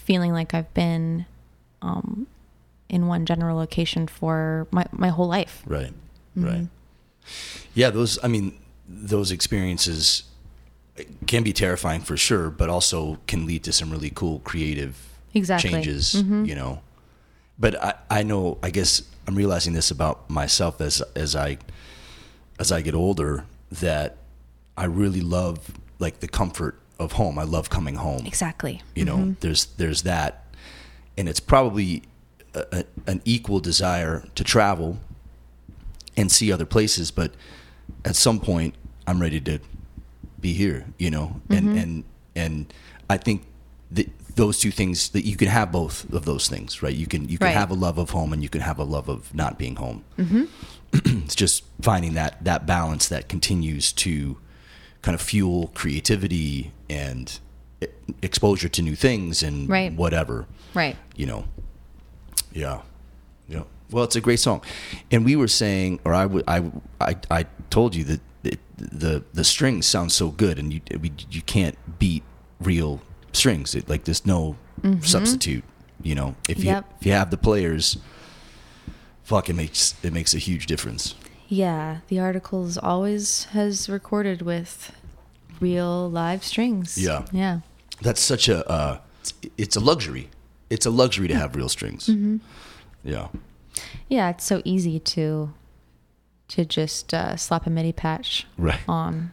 [0.06, 1.26] feeling like I've been,
[1.82, 2.28] um,
[2.88, 5.64] in one general location for my my whole life.
[5.66, 5.92] Right.
[6.38, 6.46] Mm-hmm.
[6.46, 6.68] Right.
[7.74, 10.24] Yeah, those I mean those experiences
[11.28, 14.96] can be terrifying for sure, but also can lead to some really cool creative
[15.34, 15.72] Exactly.
[15.72, 16.48] changes, Mhm.
[16.48, 16.82] you know.
[17.60, 21.58] But I, I know I guess I'm realizing this about myself as as I
[22.60, 24.18] as I get older that
[24.78, 27.38] I really love like the comfort of home.
[27.40, 28.26] I love coming home.
[28.26, 28.82] Exactly.
[28.96, 29.34] You know, mm-hmm.
[29.40, 30.46] there's there's that,
[31.18, 32.04] and it's probably
[32.54, 35.00] a, a, an equal desire to travel
[36.18, 37.12] and see other places.
[37.12, 37.34] But
[38.04, 38.76] at some point,
[39.08, 39.60] I'm ready to
[40.40, 40.86] be here.
[40.98, 41.78] You know, and mm-hmm.
[41.78, 42.04] and
[42.36, 42.74] and
[43.10, 43.44] I think
[43.92, 46.94] that those two things that you can have both of those things, right?
[46.94, 47.56] You can you can Right.
[47.56, 50.04] have a love of home and you can have a love of not being home.
[50.18, 50.44] Mm-hmm.
[51.24, 54.38] it's just finding that that balance that continues to
[55.06, 57.40] kind of fuel creativity and
[58.24, 59.94] exposure to new things and Right.
[59.94, 60.48] whatever.
[60.74, 60.96] Right.
[61.16, 61.46] you know?
[62.52, 62.82] Yeah.
[63.48, 63.64] Yeah.
[63.92, 64.62] Well it's a great song.
[65.12, 66.58] And we were saying or i would i
[67.00, 70.82] i, I told you that it, the the strings sound so good and you
[71.30, 72.24] you can't beat
[72.60, 73.00] real
[73.32, 73.76] strings.
[73.76, 75.02] It, like there's no mm-hmm.
[75.04, 75.64] substitute
[76.02, 76.36] you know?
[76.50, 76.84] If you Yep.
[77.00, 77.98] if you have the players
[79.24, 81.14] fuck it makes it makes a huge difference
[81.48, 84.92] Yeah, the articles always has recorded with
[85.60, 86.98] real live strings.
[86.98, 87.26] Yeah.
[87.32, 87.60] Yeah.
[88.02, 89.00] that's such a uh,
[89.58, 90.30] it's a luxury
[90.70, 92.10] it's a luxury to have real strings
[93.04, 93.28] yeah
[94.10, 95.54] Yeah, it's so easy to
[96.50, 99.32] to just uh, slap a MIDI patch right on.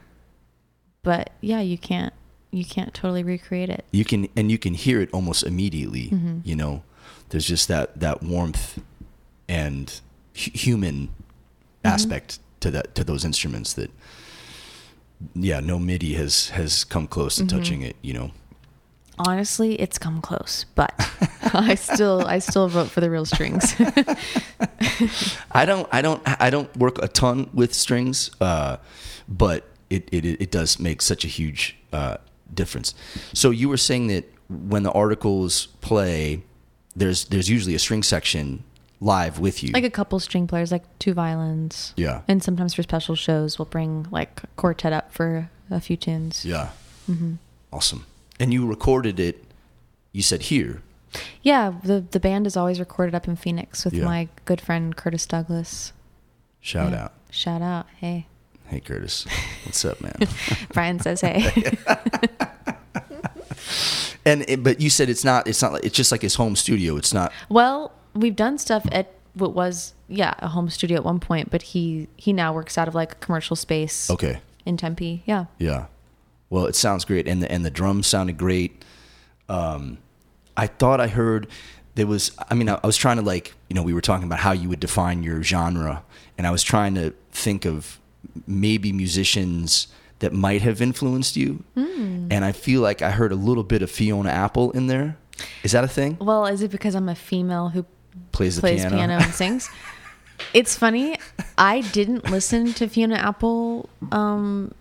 [1.03, 2.13] But yeah, you can't
[2.51, 3.83] you can't totally recreate it.
[3.91, 6.39] you can and you can hear it almost immediately Mm-hmm.
[6.45, 6.83] you know
[7.29, 8.79] there's just that that warmth
[9.49, 9.99] and
[10.35, 11.09] hu- human
[11.83, 11.93] Mm-hmm.
[11.95, 13.91] aspect to that to those instruments that
[15.35, 17.47] yeah no midi has has come close Mm-hmm.
[17.47, 18.31] to touching it you know
[19.19, 20.91] Honestly, it's come close, but
[21.53, 23.75] I still I still vote for the real strings.
[25.51, 28.77] i don't i don't i don't work a ton with strings uh
[29.27, 32.17] but it it, it does make such a huge uh
[32.53, 32.93] difference
[33.33, 36.41] so you were saying that when the articles play
[36.95, 38.63] there's there's usually a string section
[39.03, 41.93] live with you like a couple string players, like two violins.
[41.97, 45.97] yeah And sometimes for special shows, we'll bring like a quartet up for a few
[45.97, 46.45] tunes.
[46.45, 46.69] Yeah.
[47.09, 47.33] Mm-hmm.
[47.71, 48.05] Awesome.
[48.39, 49.43] And you recorded it,
[50.13, 50.81] you said here.
[51.41, 54.05] Yeah, the the band is always recorded up in Phoenix with Yeah.
[54.05, 55.91] my good friend Curtis Douglas.
[56.61, 57.03] Shout Yeah.
[57.03, 57.13] out.
[57.29, 57.85] Shout out.
[57.99, 58.25] Hey.
[58.67, 59.25] Hey, Curtis.
[59.65, 60.15] What's up, man?
[60.73, 61.77] Brian says hey.
[64.25, 65.47] and it, but you said it's not.
[65.47, 65.73] It's not.
[65.73, 66.97] like It's just like his home studio.
[66.97, 67.31] It's not.
[67.49, 71.61] well, we've done stuff at what was yeah, a home studio at one point, but
[71.61, 74.39] he he now works out of like a commercial space Okay.
[74.65, 75.23] in Tempe.
[75.25, 75.45] Yeah.
[75.57, 75.85] Yeah.
[76.49, 78.83] Well, it sounds great, and the and the drums sounded great.
[79.49, 79.97] Um,
[80.55, 81.47] I thought I heard
[81.95, 82.31] there was.
[82.49, 84.51] I mean, I, I was trying to like you know we were talking about how
[84.51, 86.03] you would define your genre,
[86.37, 87.99] and I was trying to think of
[88.45, 89.87] maybe musicians
[90.19, 93.89] that might have influenced you, and I feel like I heard a little bit of
[93.91, 95.17] Fiona Apple in there.
[95.63, 96.17] Is that a thing?
[96.21, 97.85] Well, is it because I'm a female who
[98.31, 98.95] Plays the plays piano.
[98.95, 99.69] piano, and sings?
[100.53, 101.15] It's funny.
[101.57, 104.73] I didn't listen to Fiona Apple um,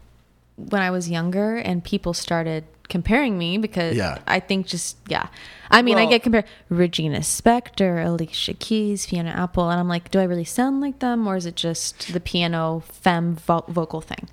[0.56, 4.18] when I was younger and people started comparing me because Yeah.
[4.26, 5.28] I think just yeah.
[5.70, 10.18] I mean, I get compared Regina Spektor, Alicia Keys, Fiona Apple, and I'm like, do
[10.18, 14.28] I really sound like them, or is it just the piano femme vo- vocal thing?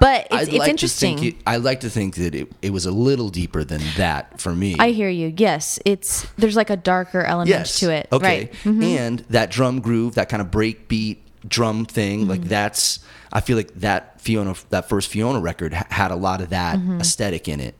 [0.00, 1.22] But it's, I'd it's like interesting.
[1.24, 4.52] It, I like to think that it, it was a little deeper than that for
[4.54, 4.74] me.
[4.80, 5.32] I hear you.
[5.36, 7.78] Yes, it's there's like a darker element yes.
[7.80, 8.08] to it.
[8.12, 8.24] Okay.
[8.46, 8.52] Right.
[8.64, 8.82] Mm-hmm.
[8.82, 12.48] And that drum groove, that kind of break beat drum thing, like Mm-hmm.
[12.48, 12.98] that's.
[13.32, 16.78] I feel like that Fiona, that first Fiona record ha- had a lot of that
[16.78, 17.00] Mm-hmm.
[17.00, 17.74] aesthetic in it.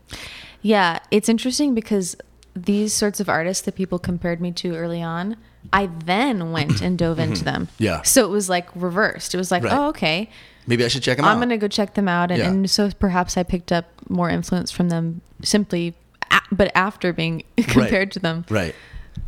[0.62, 2.16] Yeah, it's interesting because
[2.54, 5.36] these sorts of artists that people compared me to early on,
[5.72, 7.66] I then went and dove into them.
[7.66, 7.82] Mm-hmm.
[7.82, 8.02] Yeah.
[8.02, 9.34] So it was like reversed.
[9.34, 9.72] It was like, Right.
[9.72, 10.30] oh, okay.
[10.67, 11.31] Maybe I should check them out.
[11.33, 12.31] I'm going to go check them out.
[12.31, 12.51] And, Yeah.
[12.51, 15.95] and so perhaps I picked up more influence from them simply,
[16.31, 18.45] a- but after being compared to them.
[18.51, 18.75] Right.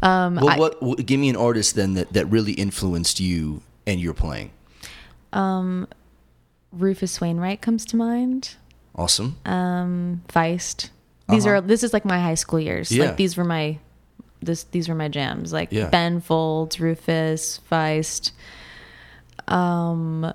[0.02, 1.06] Um, well, I- what, what?
[1.06, 4.50] Give me an artist then that, that really influenced you and your playing.
[6.72, 8.56] Rufus Wainwright comes to mind.
[8.94, 9.36] Awesome.
[9.46, 10.90] Um, Feist.
[11.28, 11.56] These Uh-huh.
[11.56, 12.90] are this is like my high school years.
[12.90, 13.06] Yeah.
[13.06, 13.78] Like these were my
[14.42, 15.52] this these were my jams.
[15.52, 15.88] Like Yeah.
[15.88, 18.32] Ben Folds, Rufus, Feist.
[19.46, 20.32] Um,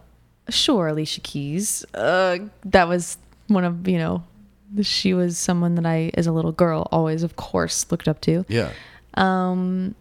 [0.50, 1.86] sure, Alicia Keys.
[1.94, 3.18] Uh, that was
[3.48, 4.24] one of you know,
[4.82, 8.46] she was someone that I, as a little girl, always of course looked up to.
[8.48, 8.72] yeah.
[9.16, 9.96] Um,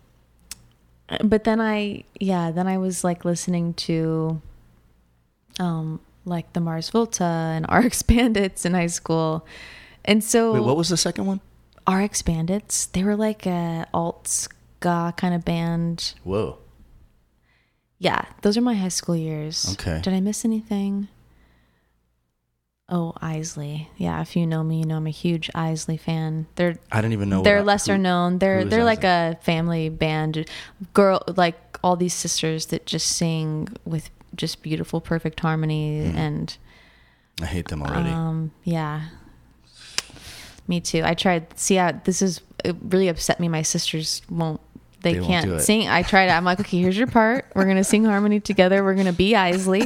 [1.23, 4.41] but then I, yeah, then I was like listening to,
[5.61, 9.47] um, like the Mars Volta and RX Bandits in high school,
[10.05, 11.41] and so Wait, what was the second one?
[11.87, 12.87] RX Bandits?
[12.87, 16.15] They were like a alt ska kind of band.
[16.25, 16.59] Whoa.
[18.03, 19.75] Yeah, those are my high school years.
[19.75, 20.01] Okay.
[20.03, 21.07] Did I miss anything?
[22.89, 23.89] Oh, Isley.
[23.97, 26.47] Yeah, if you know me, you know I'm a huge Isley fan.
[26.57, 27.43] They're I didn't even know.
[27.43, 28.39] they're lesser who- known.
[28.39, 30.47] They're they're like a family band,
[30.95, 36.15] girl like all these sisters that just sing with just beautiful, perfect harmony Mm.
[36.17, 36.57] and
[37.41, 38.11] I hate them already.
[38.11, 39.09] um yeah.
[40.69, 41.03] Me too.
[41.05, 41.57] I tried.
[41.59, 43.49] See, I, this is it really upset me.
[43.49, 44.61] My sisters won't.
[45.03, 45.89] They, They can't sing.
[45.89, 46.29] I tried.
[46.29, 47.47] I'm like, okay, here's your part.
[47.55, 48.85] We're gonna sing harmony together.
[48.85, 49.83] We're gonna be Isley,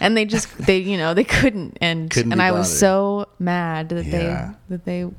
[0.00, 3.88] and they just they you know they couldn't and Couldn't and I was so mad
[3.90, 4.52] that Yeah.
[4.68, 5.10] they that they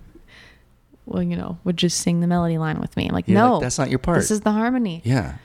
[1.05, 3.07] well you know would just sing the melody line with me.
[3.07, 4.17] I'm like, You're like, no, that's not your part.
[4.19, 5.01] This is the harmony.
[5.03, 5.37] yeah.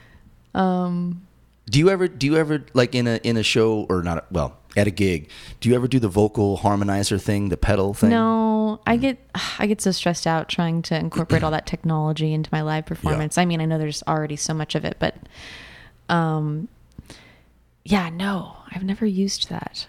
[0.54, 1.26] Um.
[1.70, 2.08] Do you ever?
[2.08, 4.30] Do you ever like in a in a show or not?
[4.32, 5.28] Well, at a gig,
[5.60, 8.10] do you ever do the vocal harmonizer thing, the pedal thing?
[8.10, 9.18] No, I get
[9.58, 13.38] I get so stressed out trying to incorporate all that technology into my live performance.
[13.38, 15.16] I mean, I know there's already so much of it, but
[16.08, 16.68] um
[17.84, 19.86] yeah, no, I've never used that.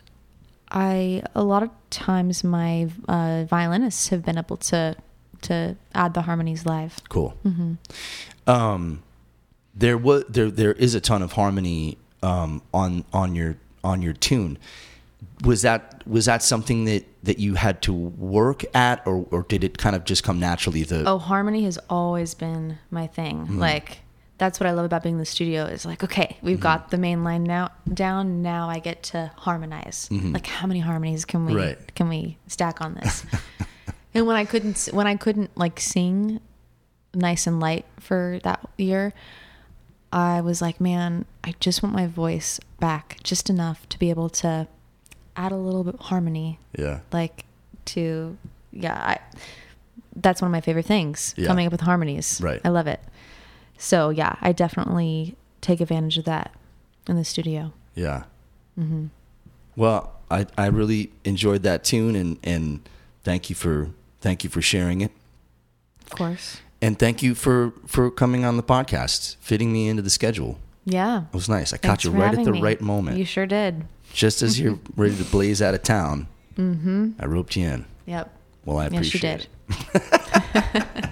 [0.72, 4.96] I a lot of times my uh, violinists have been able to
[5.44, 7.02] to add the harmonies live.
[7.10, 7.36] Cool.
[7.46, 8.50] Mm-hmm.
[8.50, 9.04] Um,
[9.76, 14.14] there was there there is a ton of harmony um, on on your on your
[14.14, 14.58] tune.
[15.44, 19.64] Was that was that something that that you had to work at, or or did
[19.64, 20.84] it kind of just come naturally?
[20.84, 23.48] The Oh, harmony has always been my thing.
[23.48, 23.60] Mm.
[23.60, 24.00] Like
[24.38, 26.64] that's what I love about being in the studio is like, okay, we've mm-hmm.
[26.64, 28.42] got the main line now down.
[28.42, 30.10] Now I get to harmonize.
[30.12, 30.34] Mm-hmm.
[30.34, 31.96] Like how many harmonies can we Right.
[31.96, 33.24] can we stack on this?
[34.16, 36.40] and when I couldn't when I couldn't like sing
[37.14, 39.14] nice and light for that year,
[40.12, 44.28] I was like, man, I just want my voice back just enough to be able
[44.30, 44.68] to
[45.38, 47.00] add a little bit of harmony yeah.
[47.14, 47.46] like
[47.86, 48.38] to
[48.74, 49.18] yeah I,
[50.18, 51.48] that's one of my favorite things Yeah.
[51.48, 52.60] coming up with harmonies Right.
[52.66, 53.00] i love it
[53.78, 56.52] so yeah i definitely take advantage of that
[57.08, 58.24] in the studio Yeah.
[58.80, 59.10] Mhm.
[59.76, 62.80] Well, I I really enjoyed that tune, and and
[63.24, 63.90] thank you for
[64.22, 65.12] thank you for sharing it,
[66.06, 70.10] of course and thank you for for coming on the podcast, fitting me into the
[70.10, 70.58] schedule.
[70.86, 71.24] Yeah.
[71.26, 71.74] It was nice.
[71.74, 72.62] I Thanks caught you right at the me.
[72.62, 73.18] right moment.
[73.18, 73.86] You sure did.
[74.14, 76.28] Just as you're ready to blaze out of town,
[76.58, 77.12] mm-hmm.
[77.20, 77.86] I roped you in.
[78.06, 78.34] Yep.
[78.66, 79.48] Well, I appreciate yes,
[79.94, 81.10] you did.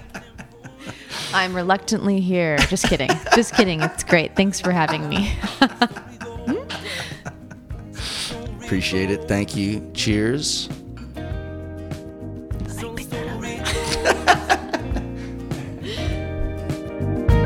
[1.32, 2.58] I'm reluctantly here.
[2.58, 3.10] Just kidding.
[3.34, 3.80] Just kidding.
[3.80, 4.36] It's great.
[4.36, 5.32] Thanks for having me.
[8.62, 9.24] appreciate it.
[9.26, 9.90] Thank you.
[9.94, 10.68] Cheers.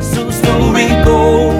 [0.00, 1.53] so story goes.